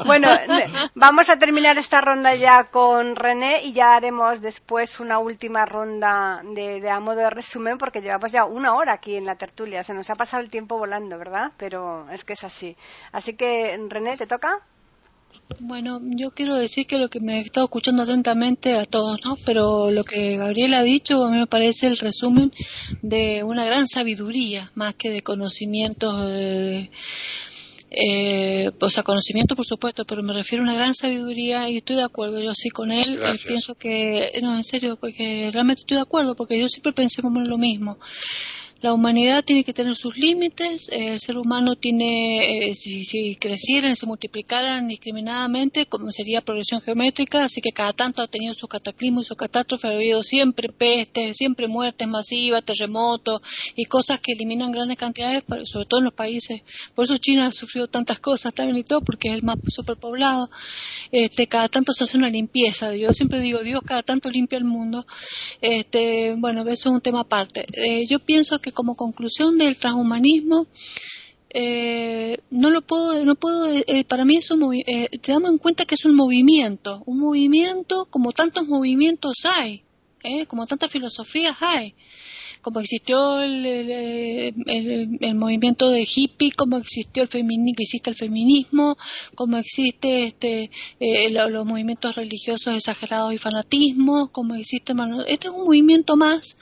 [0.04, 0.28] Bueno,
[0.96, 6.40] vamos a terminar esta ronda ya con René y ya haremos después una última ronda
[6.42, 9.84] de, de a modo de resumen porque llevamos ya una hora aquí en la tertulia,
[9.84, 11.52] se nos ha pasado el tiempo volando, ¿verdad?
[11.56, 12.76] Pero es que es así.
[13.12, 14.58] Así que, René, ¿te toca?
[15.60, 19.36] Bueno, yo quiero decir que lo que me he estado escuchando atentamente a todos, ¿no?
[19.44, 22.52] Pero lo que Gabriel ha dicho a mí me parece el resumen
[23.02, 26.90] de una gran sabiduría, más que de conocimientos, eh,
[27.90, 31.96] eh, o sea, conocimiento por supuesto, pero me refiero a una gran sabiduría y estoy
[31.96, 36.02] de acuerdo, yo sí con él, pienso que, no, en serio, porque realmente estoy de
[36.02, 37.98] acuerdo, porque yo siempre pensé como en lo mismo.
[38.84, 43.92] La humanidad tiene que tener sus límites, el ser humano tiene, eh, si, si crecieran
[43.92, 48.68] y se multiplicaran indiscriminadamente, como sería progresión geométrica, así que cada tanto ha tenido sus
[48.68, 53.40] cataclismos y sus catástrofes, ha habido siempre pestes, siempre muertes masivas, terremotos
[53.74, 56.60] y cosas que eliminan grandes cantidades, sobre todo en los países.
[56.94, 60.50] Por eso China ha sufrido tantas cosas también y todo, porque es el más superpoblado.
[61.10, 62.94] Este, cada tanto se hace una limpieza.
[62.94, 65.06] Yo siempre digo, Dios cada tanto limpia el mundo.
[65.62, 67.64] Este, bueno, eso es un tema aparte.
[67.72, 70.66] Eh, yo pienso que como conclusión del transhumanismo,
[71.56, 75.84] eh, no lo puedo, no puedo, eh, para mí es un eh, tengamos en cuenta
[75.84, 79.84] que es un movimiento, un movimiento como tantos movimientos hay,
[80.24, 80.46] ¿eh?
[80.46, 81.94] como tantas filosofías hay,
[82.60, 88.96] como existió el, el, movimiento de hippie, como existió el feminismo, existe el feminismo,
[89.34, 94.94] como existe este, eh, lo- los movimientos religiosos exagerados y fanatismos, como existe,
[95.28, 96.56] este es un movimiento más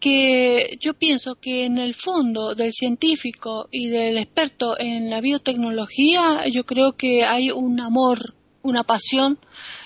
[0.00, 6.46] que yo pienso que en el fondo del científico y del experto en la biotecnología,
[6.48, 9.38] yo creo que hay un amor, una pasión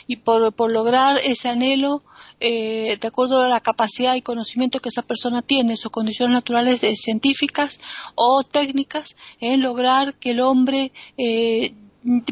[0.06, 2.04] y por, por lograr ese anhelo,
[2.40, 6.80] eh, de acuerdo a la capacidad y conocimiento que esa persona tiene, sus condiciones naturales
[7.00, 7.80] científicas
[8.14, 11.74] o técnicas, en lograr que el hombre eh,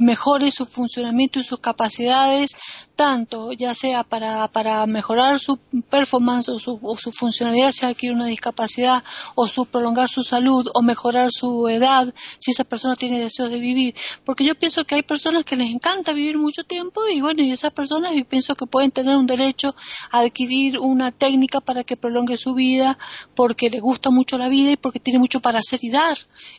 [0.00, 2.56] mejore su funcionamiento y sus capacidades,
[3.02, 5.56] tanto ya sea para, para mejorar su
[5.90, 9.02] performance o su, o su funcionalidad si adquiere una discapacidad,
[9.34, 13.58] o su prolongar su salud, o mejorar su edad, si esa persona tiene deseos de
[13.58, 13.96] vivir.
[14.24, 17.50] Porque yo pienso que hay personas que les encanta vivir mucho tiempo y bueno, y
[17.50, 19.74] esas personas yo pienso que pueden tener un derecho
[20.12, 22.98] a adquirir una técnica para que prolongue su vida,
[23.34, 26.16] porque le gusta mucho la vida y porque tiene mucho para hacer y dar.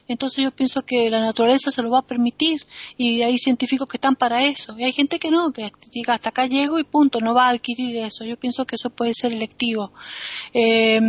[0.09, 2.67] Entonces yo pienso que la naturaleza se lo va a permitir
[2.97, 4.75] y hay científicos que están para eso.
[4.77, 7.51] Y hay gente que no, que diga hasta acá llego y punto, no va a
[7.51, 8.25] adquirir eso.
[8.25, 9.93] Yo pienso que eso puede ser electivo.
[10.53, 10.99] Eh,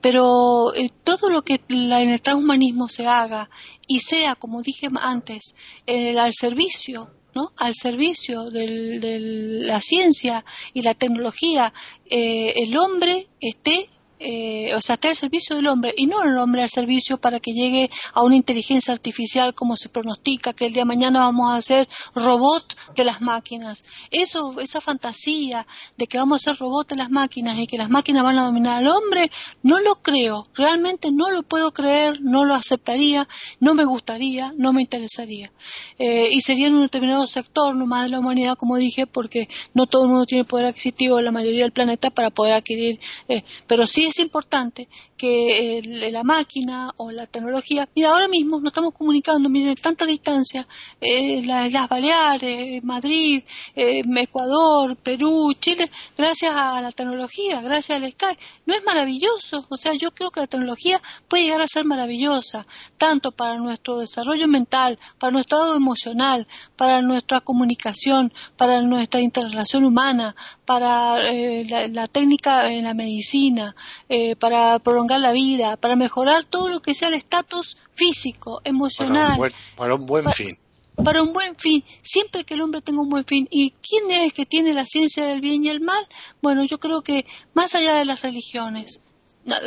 [0.00, 3.50] pero eh, todo lo que en el transhumanismo se haga
[3.86, 5.54] y sea, como dije antes,
[5.86, 7.52] eh, al servicio ¿no?
[7.58, 9.18] al servicio de
[9.66, 11.72] la ciencia y la tecnología,
[12.06, 13.88] eh, el hombre esté
[14.20, 17.40] eh, o sea, está al servicio del hombre y no el hombre al servicio para
[17.40, 21.50] que llegue a una inteligencia artificial como se pronostica que el día de mañana vamos
[21.50, 23.82] a hacer robot de las máquinas.
[24.10, 25.66] Eso, esa fantasía
[25.96, 28.44] de que vamos a ser robot de las máquinas y que las máquinas van a
[28.44, 29.30] dominar al hombre,
[29.62, 33.26] no lo creo, realmente no lo puedo creer, no lo aceptaría,
[33.58, 35.50] no me gustaría, no me interesaría.
[35.98, 39.86] Eh, y sería en un determinado sector nomás de la humanidad, como dije, porque no
[39.86, 43.86] todo el mundo tiene poder adquisitivo, la mayoría del planeta, para poder adquirir, eh, pero
[43.86, 44.88] sí es importante
[45.20, 50.06] que eh, la máquina o la tecnología, mira, ahora mismo nos estamos comunicando, miren, tanta
[50.06, 50.66] distancia,
[50.98, 53.44] eh, las Baleares, Madrid,
[53.76, 58.34] eh, Ecuador, Perú, Chile, gracias a la tecnología, gracias al Sky.
[58.64, 59.66] ¿No es maravilloso?
[59.68, 62.66] O sea, yo creo que la tecnología puede llegar a ser maravillosa,
[62.96, 66.46] tanto para nuestro desarrollo mental, para nuestro estado emocional,
[66.76, 73.74] para nuestra comunicación, para nuestra interrelación humana, para la, la, técnica en la medicina,
[74.08, 79.38] eh, para prolongar la vida, para mejorar todo lo que sea el estatus físico, emocional.
[79.76, 80.58] Para un buen, fin.
[81.02, 83.48] Para un buen fin, siempre que el hombre tenga un buen fin.
[83.50, 86.06] ¿Y quién es que tiene la ciencia del bien y el mal?
[86.42, 89.00] Bueno, yo creo que más allá de las religiones,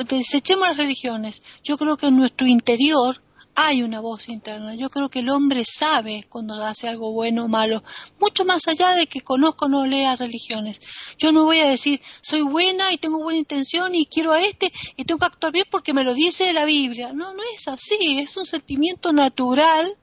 [0.07, 3.21] desechemos las religiones, yo creo que en nuestro interior
[3.55, 4.75] hay una voz interna.
[4.75, 7.83] Yo creo que el hombre sabe cuando hace algo bueno o malo,
[8.19, 10.81] mucho más allá de que conozco o no lea religiones.
[11.17, 14.71] Yo no voy a decir, soy buena y tengo buena intención y quiero a este
[14.95, 17.13] y tengo que actuar bien porque me lo dice la Biblia.
[17.13, 19.97] No, no es así, es un sentimiento natural,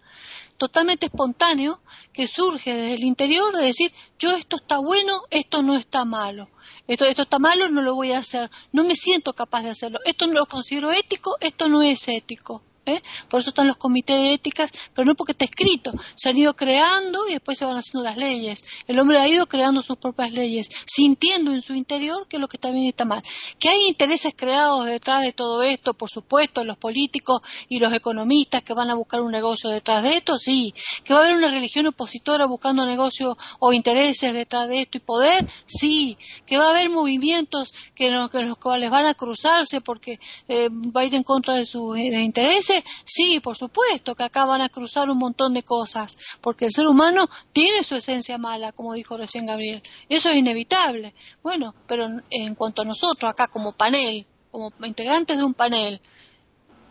[0.57, 1.81] totalmente espontáneo,
[2.13, 6.49] que surge desde el interior de decir, yo esto está bueno, esto no está malo.
[6.87, 8.51] Esto, esto está malo, no lo voy a hacer.
[8.73, 10.01] No me siento capaz de hacerlo.
[10.05, 12.63] Esto no lo considero ético, esto no es ético.
[12.91, 13.03] ¿Eh?
[13.28, 15.93] Por eso están los comités de éticas, pero no porque está escrito.
[16.14, 18.64] Se han ido creando y después se van haciendo las leyes.
[18.86, 22.57] El hombre ha ido creando sus propias leyes, sintiendo en su interior que lo que
[22.57, 23.22] está bien y está mal.
[23.59, 28.62] Que hay intereses creados detrás de todo esto, por supuesto, los políticos y los economistas
[28.62, 30.74] que van a buscar un negocio detrás de esto, sí.
[31.05, 35.01] Que va a haber una religión opositora buscando negocio o intereses detrás de esto y
[35.01, 36.16] poder, sí.
[36.47, 40.18] Que va a haber movimientos que, los cuales van a cruzarse porque
[40.49, 44.61] eh, va a ir en contra de sus intereses Sí, por supuesto que acá van
[44.61, 48.95] a cruzar un montón de cosas, porque el ser humano tiene su esencia mala, como
[48.95, 49.83] dijo recién Gabriel.
[50.09, 51.14] Eso es inevitable.
[51.43, 56.01] Bueno, pero en cuanto a nosotros acá como panel, como integrantes de un panel,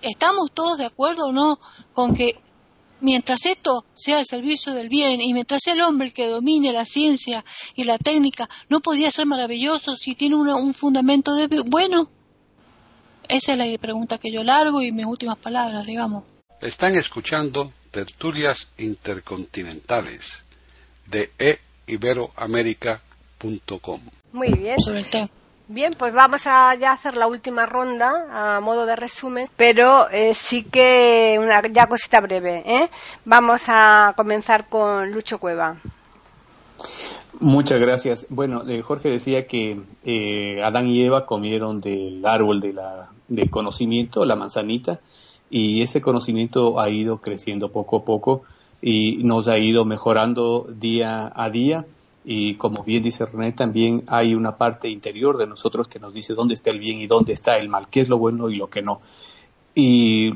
[0.02, 1.60] ¿estamos todos de acuerdo o no
[1.94, 2.40] con que
[3.02, 6.74] mientras esto sea al servicio del bien y mientras sea el hombre el que domine
[6.74, 12.10] la ciencia y la técnica, no podría ser maravilloso si tiene un fundamento de bueno?
[13.30, 16.24] Esa es la pregunta que yo largo y mis últimas palabras, digamos.
[16.62, 20.42] Están escuchando tertulias intercontinentales
[21.06, 21.32] de
[21.88, 24.02] eiberoamerica.com.
[24.32, 24.78] Muy bien.
[25.68, 30.34] Bien, pues vamos a ya hacer la última ronda a modo de resumen, pero eh,
[30.34, 32.64] sí que una ya cosita breve.
[32.66, 32.90] ¿eh?
[33.26, 35.78] Vamos a comenzar con Lucho Cueva.
[37.40, 38.26] Muchas gracias.
[38.30, 43.50] Bueno, eh, Jorge decía que eh, Adán y Eva comieron del árbol de la, del
[43.50, 45.00] conocimiento, la manzanita,
[45.50, 48.44] y ese conocimiento ha ido creciendo poco a poco
[48.82, 51.86] y nos ha ido mejorando día a día.
[52.26, 56.34] Y como bien dice René, también hay una parte interior de nosotros que nos dice
[56.34, 58.70] dónde está el bien y dónde está el mal, qué es lo bueno y lo
[58.70, 59.02] que no.
[59.74, 60.34] Y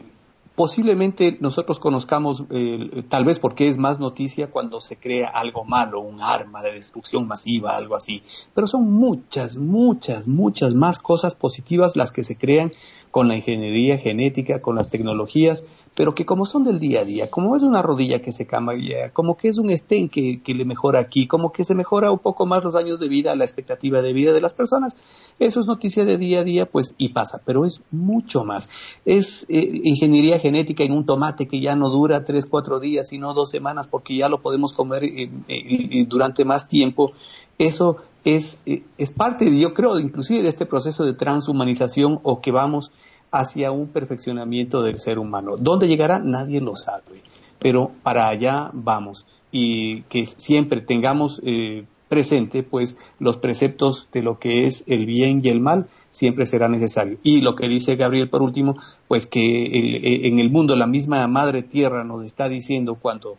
[0.56, 6.02] posiblemente nosotros conozcamos, eh, tal vez porque es más noticia cuando se crea algo malo,
[6.02, 8.24] un arma de destrucción masiva, algo así.
[8.54, 12.72] Pero son muchas, muchas, muchas más cosas positivas las que se crean
[13.14, 17.30] con la ingeniería genética, con las tecnologías, pero que como son del día a día,
[17.30, 21.00] como es una rodilla que se cambia, como que es un estén que, le mejora
[21.00, 24.14] aquí, como que se mejora un poco más los años de vida, la expectativa de
[24.14, 24.98] vida de las personas,
[25.38, 28.68] eso es noticia de día a día, pues y pasa, pero es mucho más.
[29.06, 33.36] Es eh, ingeniería genética en un tomate que ya no dura tres, cuatro días, sino
[33.36, 37.12] dos semanas, porque ya lo podemos comer eh, eh, durante más tiempo.
[37.58, 38.62] Eso es,
[38.98, 42.92] es parte, yo creo, inclusive de este proceso de transhumanización o que vamos
[43.32, 45.58] hacia un perfeccionamiento del ser humano.
[45.58, 46.20] ¿Dónde llegará?
[46.20, 47.24] Nadie lo sabe,
[47.60, 54.38] pero para allá vamos y que siempre tengamos eh, presente pues los preceptos de lo
[54.38, 57.18] que es el bien y el mal siempre será necesario.
[57.24, 58.76] Y lo que dice Gabriel por último,
[59.08, 63.38] pues que eh, en el mundo la misma madre tierra nos está diciendo cuando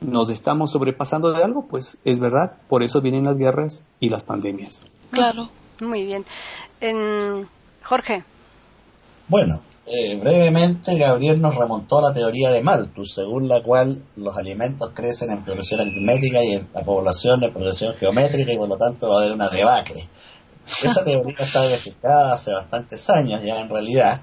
[0.00, 4.22] nos estamos sobrepasando de algo, pues es verdad, por eso vienen las guerras y las
[4.22, 4.84] pandemias.
[5.10, 5.48] Claro.
[5.80, 6.24] Muy bien.
[7.82, 8.24] Jorge.
[9.28, 14.36] Bueno, eh, brevemente Gabriel nos remontó a la teoría de Malthus, según la cual los
[14.36, 18.76] alimentos crecen en progresión aritmética y en la población en progresión geométrica y por lo
[18.76, 20.08] tanto va a haber una debacle.
[20.66, 24.22] Esa teoría está desechada hace bastantes años ya en realidad.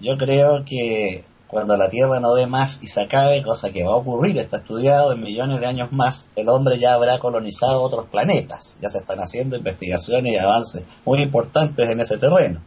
[0.00, 3.92] Yo creo que cuando la Tierra no dé más y se acabe, cosa que va
[3.92, 8.06] a ocurrir, está estudiado en millones de años más, el hombre ya habrá colonizado otros
[8.10, 8.76] planetas.
[8.80, 12.62] Ya se están haciendo investigaciones y avances muy importantes en ese terreno.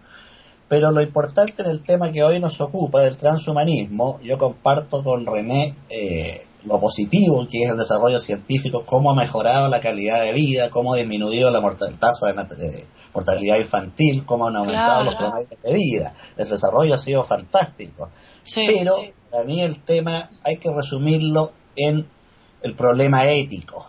[0.69, 5.25] Pero lo importante en el tema que hoy nos ocupa del transhumanismo, yo comparto con
[5.25, 10.33] René eh, lo positivo que es el desarrollo científico, cómo ha mejorado la calidad de
[10.33, 11.61] vida, cómo ha disminuido la
[11.99, 16.13] tasa de, mortalidad infantil, cómo han aumentado los promedios de vida.
[16.37, 18.09] El desarrollo ha sido fantástico.
[18.55, 18.97] Pero
[19.31, 22.07] para mí el tema hay que resumirlo en
[22.61, 23.87] el problema ético.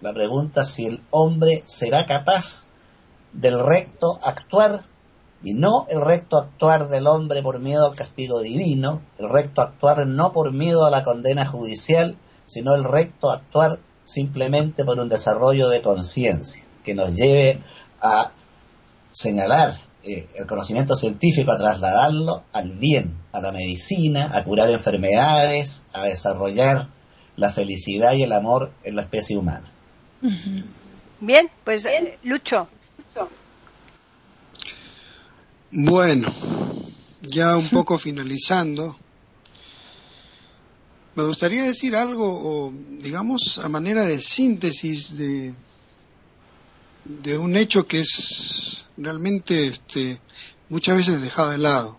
[0.00, 2.66] La pregunta si el hombre será capaz
[3.32, 4.84] del recto actuar
[5.42, 10.06] y no el recto actuar del hombre por miedo al castigo divino, el recto actuar
[10.06, 12.16] no por miedo a la condena judicial,
[12.46, 17.62] sino el recto actuar simplemente por un desarrollo de conciencia que nos lleve
[18.00, 18.30] a
[19.10, 19.74] señalar
[20.04, 26.04] eh, el conocimiento científico, a trasladarlo al bien, a la medicina, a curar enfermedades, a
[26.04, 26.88] desarrollar
[27.36, 29.70] la felicidad y el amor en la especie humana.
[31.20, 31.84] Bien, pues
[32.22, 32.68] Lucho.
[35.70, 36.32] Bueno,
[37.22, 38.96] ya un poco finalizando,
[41.16, 45.54] me gustaría decir algo, o digamos, a manera de síntesis de,
[47.04, 50.20] de un hecho que es realmente este,
[50.68, 51.98] muchas veces dejado de lado.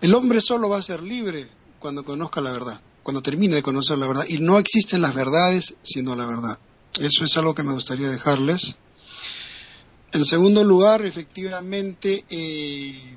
[0.00, 1.50] El hombre solo va a ser libre
[1.80, 4.24] cuando conozca la verdad, cuando termine de conocer la verdad.
[4.28, 6.58] Y no existen las verdades sino la verdad.
[6.98, 8.76] Eso es algo que me gustaría dejarles.
[10.12, 13.16] En segundo lugar, efectivamente, eh,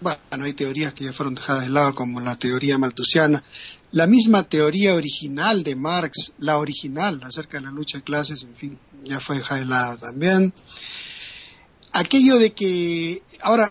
[0.00, 3.42] bueno, hay teorías que ya fueron dejadas de lado, como la teoría maltusiana.
[3.92, 8.54] La misma teoría original de Marx, la original acerca de la lucha de clases, en
[8.54, 10.52] fin, ya fue dejada de lado también.
[11.92, 13.70] Aquello de que, ahora,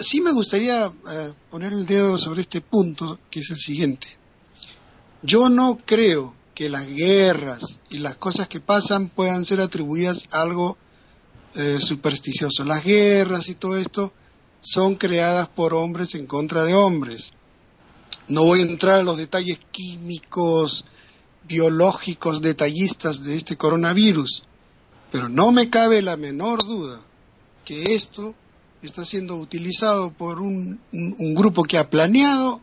[0.00, 4.08] sí me gustaría eh, poner el dedo sobre este punto, que es el siguiente.
[5.22, 10.42] Yo no creo que las guerras y las cosas que pasan puedan ser atribuidas a
[10.42, 10.76] algo
[11.54, 12.64] eh, supersticioso.
[12.64, 14.12] Las guerras y todo esto
[14.60, 17.32] son creadas por hombres en contra de hombres.
[18.28, 20.84] No voy a entrar a los detalles químicos,
[21.44, 24.44] biológicos, detallistas de este coronavirus,
[25.10, 27.00] pero no me cabe la menor duda
[27.64, 28.34] que esto
[28.82, 30.80] está siendo utilizado por un,
[31.34, 32.60] grupo que ha planeado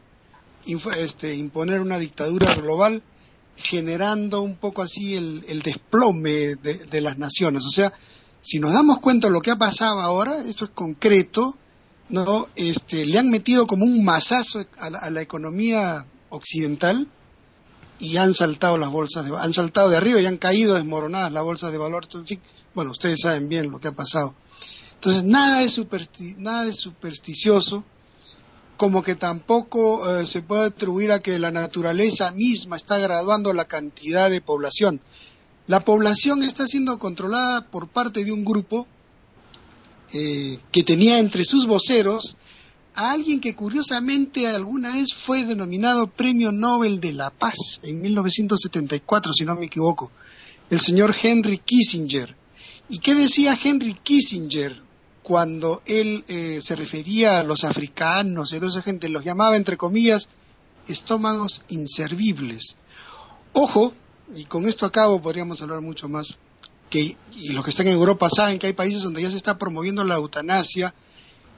[0.98, 3.04] este, imponer una dictadura global
[3.58, 7.66] generando un poco así el, desplome de, las naciones.
[7.66, 7.94] O sea,
[8.46, 11.58] si nos damos cuenta de lo que ha pasado ahora, esto es concreto,
[12.10, 17.08] no, este, le han metido como un masazo a la, economía occidental
[17.98, 21.44] y han saltado las bolsas, de, han saltado de arriba y han caído desmoronadas las
[21.44, 22.08] bolsas de valor.
[22.76, 24.36] Bueno, ustedes saben bien lo que ha pasado.
[24.94, 25.82] Entonces, nada es,
[26.38, 27.84] nada es supersticioso,
[28.78, 33.66] como que tampoco eh, se puede atribuir a que la naturaleza misma está graduando la
[33.66, 35.02] cantidad de población.
[35.68, 38.88] La población está siendo controlada por parte de un grupo
[40.14, 42.38] eh, que tenía entre sus voceros
[42.94, 49.34] a alguien que curiosamente alguna vez fue denominado Premio Nobel de la Paz en 1974,
[49.34, 50.12] si no me equivoco,
[50.70, 52.36] el señor Henry Kissinger.
[52.88, 54.82] ¿Y qué decía Henry Kissinger
[55.24, 59.10] cuando él eh, se refería a los africanos y a esa gente?
[59.10, 60.30] Los llamaba, entre comillas,
[60.88, 62.78] estómagos inservibles.
[63.54, 63.94] Ojo,
[64.34, 66.36] y con esto acabo, podríamos hablar mucho más,
[66.90, 69.58] que, y los que están en Europa saben que hay países donde ya se está
[69.58, 70.94] promoviendo la eutanasia,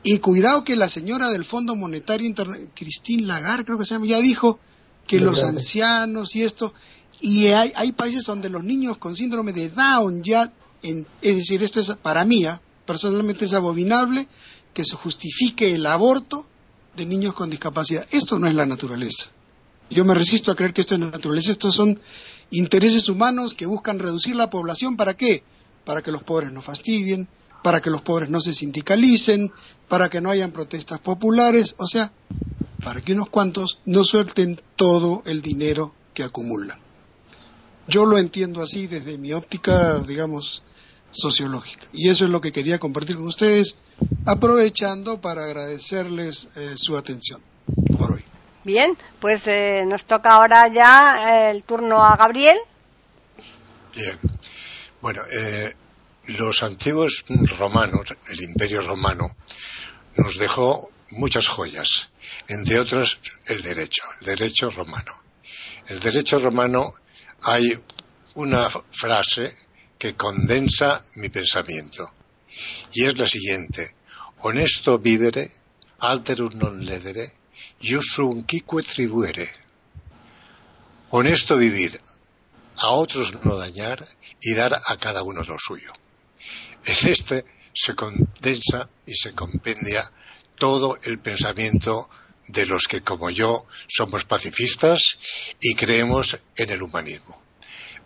[0.04, 4.08] y cuidado que la señora del Fondo Monetario Internacional, Christine Lagarde creo que se llama,
[4.08, 4.60] ya dijo
[5.06, 6.74] que los ancianos y esto,
[7.20, 10.52] y hay, hay, países donde los niños con síndrome de Down ya,
[10.82, 12.62] es decir, esto es para mí, ¿ah?
[12.86, 14.28] personalmente es abominable
[14.74, 16.46] que se justifique el aborto
[16.96, 18.06] de niños con discapacidad.
[18.12, 19.28] Esto no es la naturaleza.
[19.90, 22.00] Yo me resisto a creer que esto es la naturaleza, estos son
[22.52, 25.44] intereses humanos que buscan reducir la población para qué?
[25.86, 27.28] Para que los pobres no fastidien,
[27.64, 29.52] para que los pobres no se sindicalicen,
[29.88, 32.12] para que no hayan protestas populares, o sea,
[32.84, 36.80] para que unos cuantos no suelten todo el dinero que acumulan.
[37.88, 40.64] Yo lo entiendo así desde mi óptica, digamos,
[41.12, 41.88] sociológica.
[41.94, 43.78] Y eso es lo que quería compartir con ustedes,
[44.26, 47.42] aprovechando para agradecerles eh, su atención.
[48.68, 52.58] Bien, pues eh, nos toca ahora ya el turno a Gabriel.
[53.96, 54.20] Bien.
[55.00, 55.74] Bueno, eh,
[56.26, 57.24] los antiguos
[57.58, 59.38] romanos, el imperio romano,
[60.18, 62.10] nos dejó muchas joyas,
[62.50, 65.18] entre otros el derecho, el derecho romano.
[65.88, 66.94] El derecho romano
[67.44, 67.72] hay
[68.34, 69.56] una frase
[69.98, 72.12] que condensa mi pensamiento.
[72.92, 73.96] Y es la siguiente.
[74.40, 75.52] Honesto vivere,
[76.00, 77.32] alterum non ledere,
[78.20, 79.52] un quique tribuere.
[81.10, 82.00] Honesto vivir,
[82.78, 84.08] a otros no dañar
[84.42, 85.92] y dar a cada uno lo suyo.
[86.86, 90.12] En este se condensa y se compendia
[90.56, 92.10] todo el pensamiento
[92.48, 95.18] de los que, como yo, somos pacifistas
[95.62, 97.42] y creemos en el humanismo.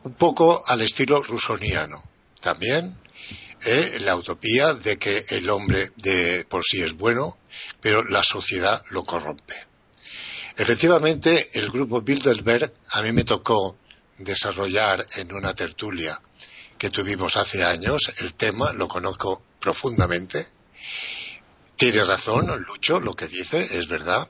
[0.03, 2.03] Un poco al estilo rusoniano.
[2.41, 2.97] También
[3.65, 7.37] eh, la utopía de que el hombre de por sí es bueno,
[7.79, 9.55] pero la sociedad lo corrompe.
[10.57, 13.77] Efectivamente, el grupo Bilderberg a mí me tocó
[14.17, 16.21] desarrollar en una tertulia
[16.77, 18.11] que tuvimos hace años.
[18.19, 20.47] El tema lo conozco profundamente.
[21.75, 24.27] Tiene razón, Lucho, lo que dice, es verdad.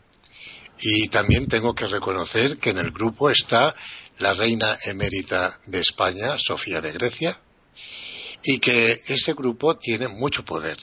[0.80, 3.76] Y también tengo que reconocer que en el grupo está
[4.20, 7.40] la reina emérita de España, Sofía de Grecia,
[8.44, 10.78] y que ese grupo tiene mucho poder.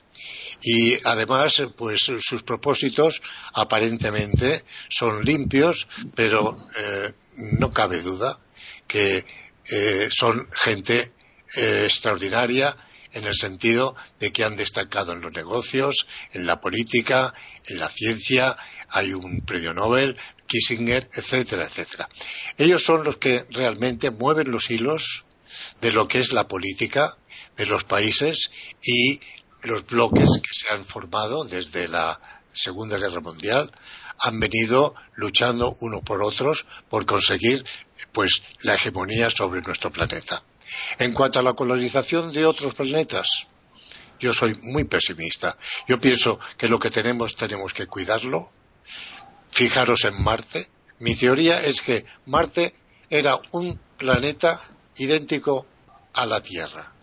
[0.63, 3.23] Y además, pues sus propósitos
[3.55, 8.41] aparentemente son limpios, pero eh, no cabe duda
[8.87, 9.25] que
[9.71, 11.13] eh, son gente
[11.57, 12.77] eh, extraordinaria
[13.13, 17.33] en el sentido de que han destacado en los negocios, en la política,
[17.67, 18.57] en la ciencia,
[18.91, 22.09] hay un premio Nobel, Kissinger, etcétera, etcétera.
[22.57, 25.25] Ellos son los que realmente mueven los hilos
[25.81, 27.17] de lo que es la política
[27.59, 28.51] de los países
[28.81, 29.21] y
[29.63, 32.19] los bloques que se han formado desde la
[32.53, 33.71] Segunda Guerra Mundial
[34.21, 37.65] han venido luchando unos por otros por conseguir
[38.13, 40.43] pues la hegemonía sobre nuestro planeta.
[40.99, 43.47] En cuanto a la colonización de otros planetas,
[44.21, 45.57] yo soy muy pesimista.
[45.87, 48.51] Yo pienso que lo que tenemos tenemos que cuidarlo.
[49.51, 50.69] Fijaros en Marte.
[51.01, 52.75] Mi teoría es que Marte
[53.09, 54.61] era un planeta
[54.97, 55.67] idéntico
[56.13, 56.98] a la Tierra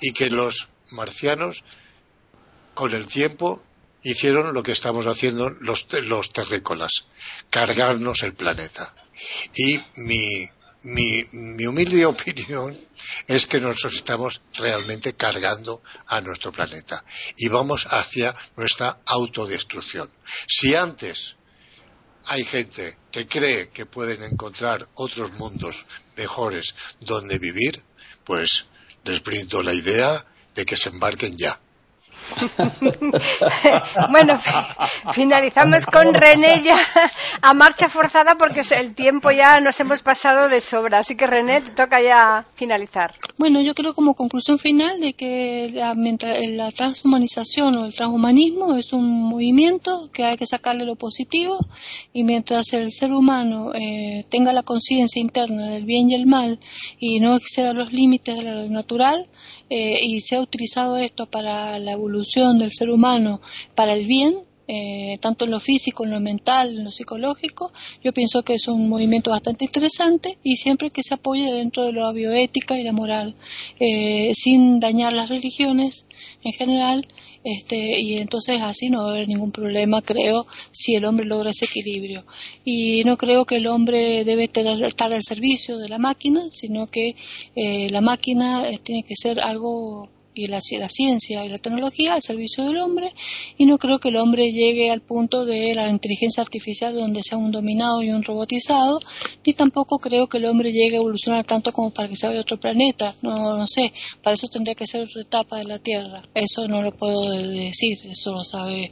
[0.00, 1.64] y que los marcianos
[2.74, 3.62] con el tiempo
[4.02, 7.04] hicieron lo que estamos haciendo los, los terrícolas,
[7.50, 8.94] cargarnos el planeta.
[9.54, 10.48] Y mi,
[10.82, 12.78] mi, humilde opinión
[13.26, 17.04] es que nosotros estamos realmente cargando a nuestro planeta
[17.36, 20.10] y vamos hacia nuestra autodestrucción.
[20.46, 21.36] Si antes
[22.26, 25.84] hay gente que cree que pueden encontrar otros mundos
[26.16, 27.82] mejores donde vivir,
[28.24, 28.66] pues
[29.08, 31.60] les brindo la idea de que se embarquen ya.
[34.10, 34.38] bueno,
[35.12, 36.78] finalizamos con René ya
[37.42, 40.98] a marcha forzada porque el tiempo ya nos hemos pasado de sobra.
[40.98, 43.14] Así que René, te toca ya finalizar.
[43.36, 48.74] Bueno, yo creo como conclusión final de que la, mientras, la transhumanización o el transhumanismo
[48.74, 51.58] es un movimiento que hay que sacarle lo positivo
[52.12, 56.58] y mientras el ser humano eh, tenga la conciencia interna del bien y el mal
[56.98, 59.28] y no exceda los límites de lo natural,
[59.70, 63.40] eh, y se ha utilizado esto para la evolución del ser humano,
[63.74, 67.72] para el bien, eh, tanto en lo físico, en lo mental, en lo psicológico,
[68.04, 71.92] yo pienso que es un movimiento bastante interesante y siempre que se apoye dentro de
[71.92, 73.34] la bioética y la moral,
[73.80, 76.06] eh, sin dañar las religiones
[76.44, 77.08] en general
[77.44, 81.50] este, y entonces así no va a haber ningún problema, creo, si el hombre logra
[81.50, 82.24] ese equilibrio.
[82.64, 84.50] Y no creo que el hombre debe
[84.86, 87.16] estar al servicio de la máquina, sino que
[87.56, 92.14] eh, la máquina eh, tiene que ser algo y la, la, ciencia y la tecnología
[92.14, 93.12] al servicio del hombre
[93.56, 97.38] y no creo que el hombre llegue al punto de la inteligencia artificial donde sea
[97.38, 99.00] un dominado y un robotizado,
[99.44, 102.38] ni tampoco creo que el hombre llegue a evolucionar tanto como para que se vaya
[102.38, 105.78] a otro planeta, no, no sé, para eso tendría que ser otra etapa de la
[105.80, 108.90] Tierra, eso no lo puedo decir, eso lo sabe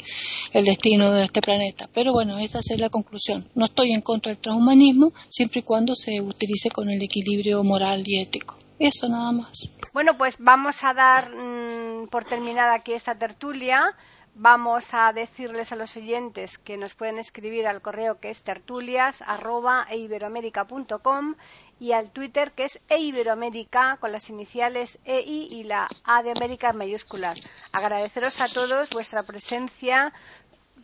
[0.53, 4.33] el destino de este planeta, pero bueno, esa es la conclusión, no estoy en contra
[4.33, 8.66] del transhumanismo siempre y cuando se utilice con el equilibrio moral y ético.
[8.79, 9.73] Eso nada más.
[9.93, 13.97] Bueno, pues vamos a dar mm, por terminada aquí esta tertulia.
[14.35, 21.37] Vamos a decirles a los oyentes que nos pueden escribir al correo que es tertulias@eiberoamerica.com
[21.81, 26.69] y al Twitter que es eiberoamerica con las iniciales EI y la A de América
[26.69, 27.41] en mayúsculas.
[27.73, 30.13] Agradeceros a todos vuestra presencia,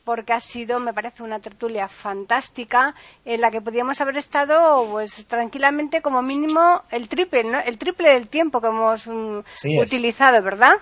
[0.05, 5.27] porque ha sido, me parece, una tertulia fantástica en la que podíamos haber estado, pues,
[5.27, 7.61] tranquilamente como mínimo el triple, ¿no?
[7.61, 9.41] El triple del tiempo que hemos mm,
[9.81, 10.73] utilizado, ¿verdad?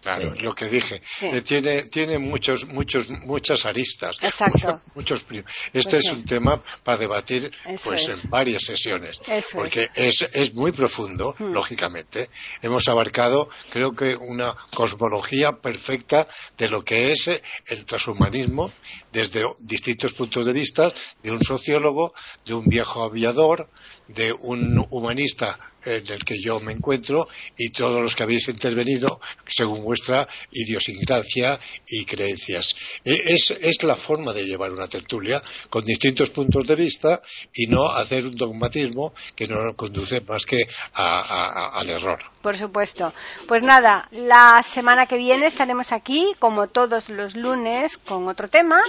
[0.00, 1.02] Claro, lo que dije.
[1.20, 4.16] Eh, tiene, tiene muchos, muchos, muchas aristas.
[4.20, 4.80] Exacto.
[4.94, 7.50] Muchos, este pues es un tema para debatir
[7.84, 9.20] pues en varias sesiones.
[9.52, 10.22] porque es.
[10.22, 10.54] es.
[10.54, 11.52] muy profundo, hmm.
[11.52, 12.28] lógicamente.
[12.62, 16.26] Hemos abarcado, creo que, una cosmología perfecta
[16.56, 17.28] de lo que es
[17.66, 18.72] el transhumanismo
[19.12, 20.92] desde distintos puntos de vista,
[21.22, 22.14] de un sociólogo,
[22.44, 23.68] de un viejo aviador,
[24.08, 25.58] de un humanista
[25.96, 31.58] en el que yo me encuentro y todos los que habéis intervenido según vuestra idiosincrasia
[31.86, 32.74] y creencias.
[33.04, 37.22] E, es, la forma de llevar una tertulia con distintos puntos de vista
[37.54, 42.18] y no hacer un dogmatismo que no conduce más que al error.
[42.42, 43.12] Por supuesto.
[43.46, 48.82] Pues nada, la semana que viene estaremos aquí, como todos los lunes, con otro tema.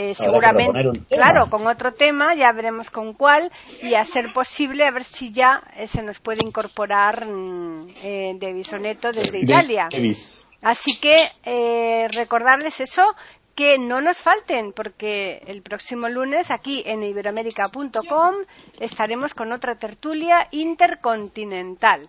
[0.00, 3.50] Eh, seguramente, claro, con otro tema, ya veremos con cuál,
[3.82, 8.32] y a ser posible, a ver si ya eh, se nos puede incorporar mm, eh,
[8.38, 9.88] de Bisoneto desde Italia.
[10.62, 13.02] Así que recordarles eso,
[13.56, 18.34] que no nos falten, porque el próximo lunes aquí en iberoamérica.com
[18.78, 22.08] estaremos con otra tertulia intercontinental.